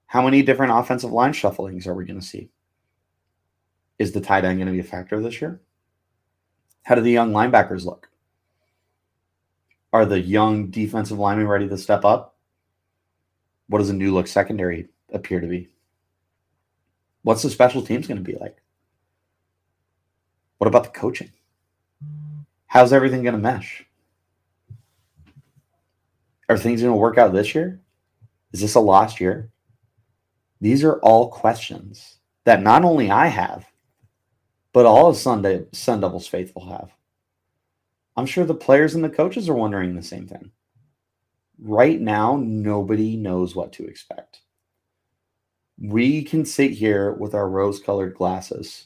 How 0.08 0.22
many 0.22 0.42
different 0.42 0.72
offensive 0.74 1.12
line 1.12 1.34
shufflings 1.34 1.86
are 1.86 1.94
we 1.94 2.06
going 2.06 2.20
to 2.20 2.26
see? 2.26 2.50
Is 4.00 4.12
the 4.12 4.22
tight 4.22 4.46
end 4.46 4.60
going 4.60 4.68
to 4.68 4.74
be 4.74 4.80
a 4.80 4.84
factor 4.84 5.20
this 5.22 5.42
year? 5.42 5.62
How 6.84 6.96
do 6.96 7.02
the 7.02 7.12
young 7.12 7.32
linebackers 7.32 7.86
look? 7.86 8.10
Are 9.92 10.06
the 10.06 10.20
young 10.20 10.68
defensive 10.70 11.18
linemen 11.18 11.48
ready 11.48 11.68
to 11.68 11.78
step 11.78 12.06
up? 12.06 12.36
What 13.68 13.80
does 13.80 13.90
a 13.90 13.94
new 13.94 14.14
look 14.14 14.28
secondary 14.28 14.88
appear 15.12 15.42
to 15.42 15.48
be? 15.48 15.70
What's 17.24 17.42
the 17.42 17.50
special 17.50 17.82
teams 17.82 18.08
going 18.08 18.24
to 18.24 18.24
be 18.24 18.38
like? 18.38 18.62
What 20.60 20.68
about 20.68 20.84
the 20.86 20.98
coaching? 20.98 21.32
How's 22.68 22.94
everything 22.94 23.24
going 23.24 23.36
to 23.36 23.42
mesh? 23.42 23.86
Are 26.50 26.58
things 26.58 26.82
going 26.82 26.94
to 26.94 26.98
work 26.98 27.18
out 27.18 27.34
this 27.34 27.54
year? 27.54 27.82
Is 28.54 28.62
this 28.62 28.76
a 28.76 28.80
lost 28.80 29.20
year? 29.20 29.52
These 30.62 30.84
are 30.84 31.00
all 31.00 31.30
questions 31.30 32.18
that 32.46 32.64
not 32.64 32.86
only 32.86 33.12
I 33.12 33.28
have, 33.28 33.66
but 34.78 34.86
all 34.86 35.10
of 35.10 35.18
Sunday 35.18 35.66
Sun 35.72 36.02
Devils 36.02 36.28
faithful 36.28 36.68
have. 36.68 36.92
I'm 38.16 38.28
sure 38.28 38.46
the 38.46 38.54
players 38.54 38.94
and 38.94 39.04
the 39.04 39.10
coaches 39.10 39.50
are 39.50 39.56
wondering 39.56 39.96
the 39.96 40.04
same 40.04 40.28
thing. 40.28 40.52
Right 41.58 42.00
now, 42.00 42.38
nobody 42.40 43.18
knows 43.18 43.56
what 43.56 43.74
to 43.74 43.88
expect. 43.88 44.42
We 45.80 46.22
can 46.24 46.46
sit 46.46 46.74
here 46.74 47.14
with 47.14 47.34
our 47.34 47.50
rose 47.50 47.80
colored 47.80 48.14
glasses 48.14 48.86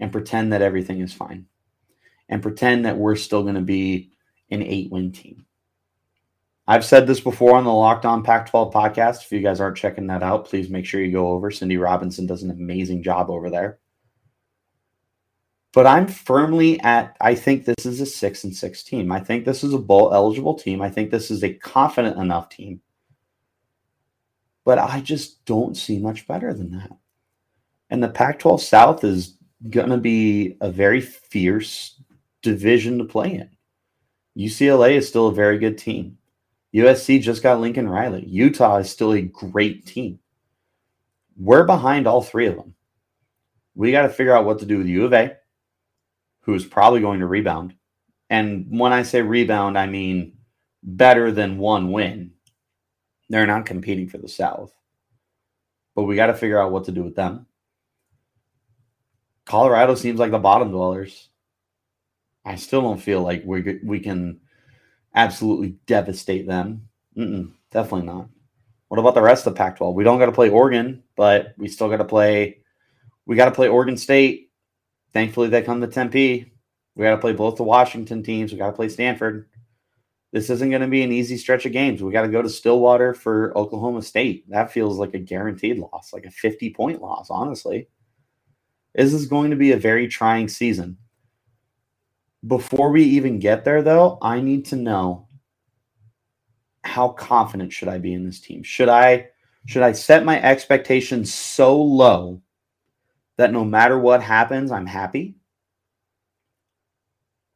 and 0.00 0.10
pretend 0.10 0.52
that 0.52 0.62
everything 0.62 0.98
is 0.98 1.12
fine 1.12 1.46
and 2.28 2.42
pretend 2.42 2.84
that 2.84 2.98
we're 2.98 3.14
still 3.14 3.44
going 3.44 3.54
to 3.54 3.60
be 3.60 4.10
an 4.50 4.64
eight 4.64 4.90
win 4.90 5.12
team. 5.12 5.46
I've 6.66 6.84
said 6.84 7.06
this 7.06 7.20
before 7.20 7.56
on 7.56 7.62
the 7.62 7.72
Locked 7.72 8.04
On 8.04 8.24
Pac 8.24 8.50
12 8.50 8.74
podcast. 8.74 9.22
If 9.22 9.30
you 9.30 9.42
guys 9.42 9.60
aren't 9.60 9.76
checking 9.76 10.08
that 10.08 10.24
out, 10.24 10.46
please 10.46 10.68
make 10.68 10.86
sure 10.86 11.00
you 11.00 11.12
go 11.12 11.28
over. 11.28 11.52
Cindy 11.52 11.76
Robinson 11.76 12.26
does 12.26 12.42
an 12.42 12.50
amazing 12.50 13.04
job 13.04 13.30
over 13.30 13.48
there. 13.48 13.79
But 15.72 15.86
I'm 15.86 16.08
firmly 16.08 16.80
at, 16.80 17.16
I 17.20 17.34
think 17.34 17.64
this 17.64 17.86
is 17.86 18.00
a 18.00 18.06
six 18.06 18.42
and 18.44 18.54
six 18.54 18.82
team. 18.82 19.12
I 19.12 19.20
think 19.20 19.44
this 19.44 19.62
is 19.62 19.72
a 19.72 19.78
bowl 19.78 20.12
eligible 20.12 20.54
team. 20.54 20.82
I 20.82 20.90
think 20.90 21.10
this 21.10 21.30
is 21.30 21.44
a 21.44 21.54
confident 21.54 22.18
enough 22.18 22.48
team. 22.48 22.80
But 24.64 24.78
I 24.78 25.00
just 25.00 25.44
don't 25.44 25.76
see 25.76 25.98
much 25.98 26.26
better 26.26 26.52
than 26.52 26.72
that. 26.72 26.90
And 27.88 28.02
the 28.02 28.08
Pac 28.08 28.40
12 28.40 28.62
South 28.62 29.04
is 29.04 29.36
going 29.68 29.90
to 29.90 29.96
be 29.96 30.56
a 30.60 30.70
very 30.70 31.00
fierce 31.00 32.00
division 32.42 32.98
to 32.98 33.04
play 33.04 33.34
in. 33.34 33.50
UCLA 34.36 34.92
is 34.92 35.08
still 35.08 35.28
a 35.28 35.34
very 35.34 35.58
good 35.58 35.78
team. 35.78 36.18
USC 36.74 37.20
just 37.20 37.42
got 37.42 37.60
Lincoln 37.60 37.88
Riley. 37.88 38.24
Utah 38.26 38.78
is 38.78 38.90
still 38.90 39.12
a 39.12 39.22
great 39.22 39.86
team. 39.86 40.20
We're 41.36 41.64
behind 41.64 42.06
all 42.06 42.22
three 42.22 42.46
of 42.46 42.56
them. 42.56 42.74
We 43.74 43.92
got 43.92 44.02
to 44.02 44.08
figure 44.08 44.34
out 44.34 44.44
what 44.44 44.58
to 44.60 44.66
do 44.66 44.78
with 44.78 44.86
U 44.86 45.04
of 45.04 45.12
A, 45.12 45.36
who 46.50 46.56
is 46.56 46.66
probably 46.66 47.00
going 47.00 47.20
to 47.20 47.26
rebound. 47.26 47.76
And 48.28 48.66
when 48.68 48.92
I 48.92 49.04
say 49.04 49.22
rebound, 49.22 49.78
I 49.78 49.86
mean 49.86 50.36
better 50.82 51.30
than 51.30 51.58
one 51.58 51.92
win. 51.92 52.32
They're 53.28 53.46
not 53.46 53.66
competing 53.66 54.08
for 54.08 54.18
the 54.18 54.28
South. 54.28 54.72
But 55.94 56.04
we 56.04 56.16
got 56.16 56.26
to 56.26 56.34
figure 56.34 56.60
out 56.60 56.72
what 56.72 56.84
to 56.86 56.92
do 56.92 57.04
with 57.04 57.14
them. 57.14 57.46
Colorado 59.44 59.94
seems 59.94 60.18
like 60.18 60.32
the 60.32 60.38
bottom 60.38 60.72
dwellers. 60.72 61.28
I 62.44 62.56
still 62.56 62.82
don't 62.82 63.00
feel 63.00 63.22
like 63.22 63.44
we 63.44 63.78
we 63.84 64.00
can 64.00 64.40
absolutely 65.14 65.76
devastate 65.86 66.48
them. 66.48 66.88
Mm-mm, 67.16 67.52
definitely 67.70 68.06
not. 68.06 68.28
What 68.88 68.98
about 68.98 69.14
the 69.14 69.22
rest 69.22 69.46
of 69.46 69.54
the 69.54 69.58
Pac-12? 69.58 69.94
We 69.94 70.02
don't 70.02 70.18
got 70.18 70.26
to 70.26 70.32
play 70.32 70.50
Oregon, 70.50 71.04
but 71.16 71.54
we 71.58 71.68
still 71.68 71.88
got 71.88 71.98
to 71.98 72.04
play. 72.04 72.58
We 73.26 73.36
got 73.36 73.44
to 73.44 73.52
play 73.52 73.68
Oregon 73.68 73.96
State. 73.96 74.49
Thankfully, 75.12 75.48
they 75.48 75.62
come 75.62 75.80
to 75.80 75.86
Tempe. 75.86 76.52
We 76.94 77.04
got 77.04 77.12
to 77.12 77.20
play 77.20 77.32
both 77.32 77.56
the 77.56 77.62
Washington 77.62 78.22
teams. 78.22 78.52
We 78.52 78.58
got 78.58 78.66
to 78.66 78.72
play 78.72 78.88
Stanford. 78.88 79.48
This 80.32 80.50
isn't 80.50 80.70
going 80.70 80.82
to 80.82 80.88
be 80.88 81.02
an 81.02 81.10
easy 81.12 81.36
stretch 81.36 81.66
of 81.66 81.72
games. 81.72 82.02
We 82.02 82.12
got 82.12 82.22
to 82.22 82.28
go 82.28 82.42
to 82.42 82.48
Stillwater 82.48 83.14
for 83.14 83.56
Oklahoma 83.58 84.02
State. 84.02 84.48
That 84.48 84.70
feels 84.70 84.98
like 84.98 85.14
a 85.14 85.18
guaranteed 85.18 85.78
loss, 85.78 86.12
like 86.12 86.24
a 86.24 86.30
50 86.30 86.72
point 86.74 87.02
loss, 87.02 87.28
honestly. 87.30 87.88
This 88.94 89.12
is 89.12 89.26
going 89.26 89.50
to 89.50 89.56
be 89.56 89.72
a 89.72 89.76
very 89.76 90.08
trying 90.08 90.48
season. 90.48 90.98
Before 92.46 92.90
we 92.90 93.02
even 93.04 93.38
get 93.38 93.64
there, 93.64 93.82
though, 93.82 94.18
I 94.22 94.40
need 94.40 94.66
to 94.66 94.76
know 94.76 95.28
how 96.82 97.08
confident 97.08 97.72
should 97.72 97.88
I 97.88 97.98
be 97.98 98.14
in 98.14 98.24
this 98.24 98.40
team? 98.40 98.62
Should 98.62 98.88
I 98.88 99.28
should 99.66 99.82
I 99.82 99.92
set 99.92 100.24
my 100.24 100.40
expectations 100.42 101.32
so 101.32 101.80
low 101.80 102.40
that 103.40 103.54
no 103.54 103.64
matter 103.64 103.98
what 103.98 104.22
happens, 104.22 104.70
I'm 104.70 104.84
happy? 104.84 105.34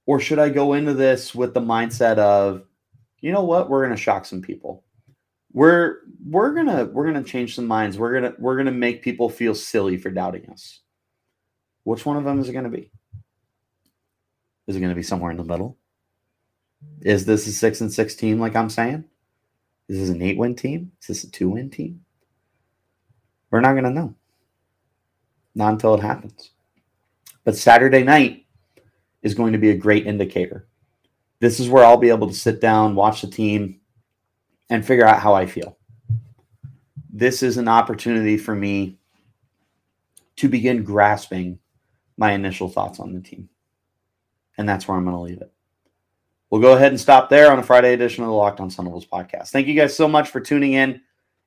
Or 0.06 0.18
should 0.18 0.38
I 0.38 0.48
go 0.48 0.72
into 0.72 0.94
this 0.94 1.34
with 1.34 1.52
the 1.52 1.60
mindset 1.60 2.16
of, 2.16 2.62
you 3.20 3.32
know 3.32 3.44
what, 3.44 3.68
we're 3.68 3.84
going 3.84 3.94
to 3.94 4.02
shock 4.02 4.24
some 4.24 4.40
people. 4.40 4.82
We're 5.52 5.98
we're 6.26 6.54
going 6.54 6.68
to 6.68 6.86
we're 6.86 7.12
going 7.12 7.22
to 7.22 7.30
change 7.30 7.54
some 7.54 7.66
minds. 7.66 7.98
We're 7.98 8.18
going 8.18 8.32
to 8.32 8.40
we're 8.40 8.56
going 8.56 8.64
to 8.64 8.72
make 8.72 9.02
people 9.02 9.28
feel 9.28 9.54
silly 9.54 9.98
for 9.98 10.08
doubting 10.08 10.48
us. 10.48 10.80
Which 11.82 12.06
one 12.06 12.16
of 12.16 12.24
them 12.24 12.40
is 12.40 12.48
it 12.48 12.52
going 12.52 12.64
to 12.64 12.70
be? 12.70 12.90
Is 14.66 14.76
it 14.76 14.80
going 14.80 14.88
to 14.88 14.96
be 14.96 15.02
somewhere 15.02 15.32
in 15.32 15.36
the 15.36 15.44
middle? 15.44 15.76
Is 17.02 17.26
this 17.26 17.46
a 17.46 17.52
six 17.52 17.82
and 17.82 17.92
six 17.92 18.14
team, 18.14 18.40
like 18.40 18.56
I'm 18.56 18.70
saying? 18.70 19.04
Is 19.90 19.98
this 19.98 20.08
an 20.08 20.22
eight 20.22 20.38
win 20.38 20.56
team? 20.56 20.92
Is 21.02 21.08
this 21.08 21.24
a 21.24 21.30
two 21.30 21.50
win 21.50 21.68
team? 21.68 22.06
We're 23.50 23.60
not 23.60 23.72
going 23.72 23.84
to 23.84 23.90
know. 23.90 24.14
Not 25.54 25.72
until 25.74 25.94
it 25.94 26.00
happens. 26.00 26.50
But 27.44 27.56
Saturday 27.56 28.02
night 28.02 28.46
is 29.22 29.34
going 29.34 29.52
to 29.52 29.58
be 29.58 29.70
a 29.70 29.76
great 29.76 30.06
indicator. 30.06 30.66
This 31.40 31.60
is 31.60 31.68
where 31.68 31.84
I'll 31.84 31.96
be 31.96 32.08
able 32.08 32.28
to 32.28 32.34
sit 32.34 32.60
down, 32.60 32.94
watch 32.94 33.20
the 33.20 33.26
team, 33.26 33.80
and 34.70 34.84
figure 34.84 35.06
out 35.06 35.20
how 35.20 35.34
I 35.34 35.46
feel. 35.46 35.76
This 37.12 37.42
is 37.42 37.58
an 37.58 37.68
opportunity 37.68 38.36
for 38.36 38.54
me 38.54 38.98
to 40.36 40.48
begin 40.48 40.82
grasping 40.82 41.58
my 42.16 42.32
initial 42.32 42.68
thoughts 42.68 42.98
on 42.98 43.12
the 43.12 43.20
team. 43.20 43.48
And 44.56 44.68
that's 44.68 44.88
where 44.88 44.96
I'm 44.96 45.04
going 45.04 45.16
to 45.16 45.22
leave 45.22 45.40
it. 45.40 45.52
We'll 46.50 46.60
go 46.60 46.74
ahead 46.74 46.92
and 46.92 47.00
stop 47.00 47.30
there 47.30 47.50
on 47.50 47.58
a 47.58 47.62
Friday 47.62 47.92
edition 47.92 48.22
of 48.22 48.28
the 48.28 48.34
Locked 48.34 48.60
On 48.60 48.70
Sun 48.70 48.84
Devils 48.84 49.06
podcast. 49.06 49.48
Thank 49.48 49.66
you 49.66 49.74
guys 49.74 49.96
so 49.96 50.06
much 50.06 50.30
for 50.30 50.40
tuning 50.40 50.74
in 50.74 51.00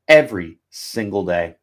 every 0.07 0.57
single 0.69 1.25
day. 1.25 1.55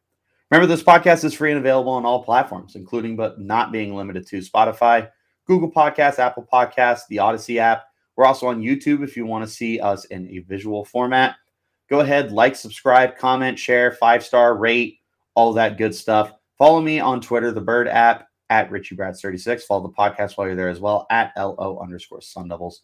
Remember, 0.51 0.67
this 0.67 0.83
podcast 0.83 1.23
is 1.23 1.33
free 1.33 1.51
and 1.51 1.59
available 1.59 1.91
on 1.91 2.05
all 2.05 2.23
platforms, 2.23 2.75
including 2.75 3.15
but 3.15 3.39
not 3.39 3.71
being 3.71 3.95
limited 3.95 4.27
to 4.27 4.37
Spotify, 4.37 5.09
Google 5.47 5.71
Podcasts, 5.71 6.19
Apple 6.19 6.47
Podcasts, 6.51 7.07
the 7.09 7.19
Odyssey 7.19 7.59
app. 7.59 7.85
We're 8.15 8.25
also 8.25 8.47
on 8.47 8.61
YouTube 8.61 9.03
if 9.03 9.17
you 9.17 9.25
want 9.25 9.43
to 9.43 9.51
see 9.51 9.79
us 9.79 10.05
in 10.05 10.27
a 10.29 10.39
visual 10.39 10.85
format. 10.85 11.35
Go 11.89 11.99
ahead, 12.01 12.31
like, 12.31 12.55
subscribe, 12.55 13.17
comment, 13.17 13.57
share, 13.57 13.91
five 13.91 14.23
star, 14.23 14.55
rate, 14.55 14.99
all 15.33 15.53
that 15.53 15.77
good 15.77 15.93
stuff. 15.93 16.31
Follow 16.57 16.79
me 16.79 16.99
on 16.99 17.21
Twitter, 17.21 17.51
the 17.51 17.61
Bird 17.61 17.87
app, 17.87 18.27
at 18.49 18.69
Richie 18.71 18.95
Brads 18.95 19.21
36. 19.21 19.65
Follow 19.65 19.87
the 19.87 19.93
podcast 19.93 20.37
while 20.37 20.47
you're 20.47 20.55
there 20.55 20.69
as 20.69 20.79
well 20.79 21.07
at 21.09 21.33
LO 21.35 21.79
underscore 21.81 22.21
Sun 22.21 22.47
Devils. 22.47 22.81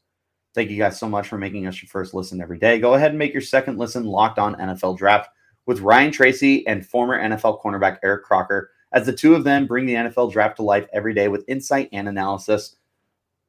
Thank 0.54 0.70
you 0.70 0.78
guys 0.78 1.00
so 1.00 1.08
much 1.08 1.28
for 1.28 1.38
making 1.38 1.68
us 1.68 1.82
your 1.82 1.90
first 1.90 2.14
listen 2.14 2.42
every 2.42 2.58
day. 2.58 2.80
Go 2.80 2.96
ahead 2.96 3.12
and 3.12 3.20
make 3.20 3.34
your 3.34 3.42
second 3.42 3.78
listen 3.78 4.04
locked 4.04 4.40
on 4.40 4.56
NFL 4.56 4.98
draft 4.98 5.30
with 5.66 5.82
Ryan 5.82 6.12
Tracy 6.12 6.66
and 6.68 6.86
former 6.86 7.20
NFL 7.20 7.62
cornerback 7.62 7.98
Eric 8.04 8.24
Crocker, 8.24 8.72
as 8.92 9.06
the 9.06 9.14
two 9.14 9.36
of 9.36 9.44
them 9.44 9.68
bring 9.68 9.86
the 9.86 9.94
NFL 9.94 10.32
draft 10.32 10.58
to 10.58 10.64
life 10.64 10.88
every 10.94 11.14
day 11.14 11.28
with 11.28 11.46
insight 11.48 11.90
and 11.92 12.08
analysis 12.08 12.76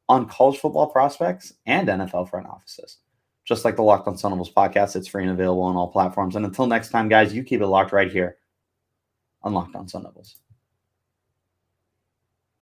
on 0.09 0.29
college 0.29 0.59
football 0.59 0.87
prospects 0.88 1.55
and 1.66 1.88
NFL 1.88 2.29
front 2.31 2.46
offices. 2.46 2.98
Just 3.44 3.64
like 3.64 3.77
the 3.77 3.83
Locked 3.83 4.07
on 4.07 4.16
Sun 4.16 4.33
Devils 4.33 4.53
podcast, 4.53 4.94
it's 4.94 5.09
free 5.09 5.25
and 5.25 5.33
available 5.33 5.62
on 5.62 5.77
all 5.77 5.88
platforms. 5.88 6.37
And 6.37 6.44
until 6.44 6.66
next 6.66 6.90
time, 6.90 7.09
guys, 7.09 7.35
you 7.35 7.42
keep 7.42 7.61
it 7.61 7.66
locked 7.66 7.92
right 7.92 8.11
here 8.11 8.37
on 9.42 9.53
Locked 9.53 9.75
on 9.75 9.88
Sun 9.88 10.05
Devils. 10.05 10.41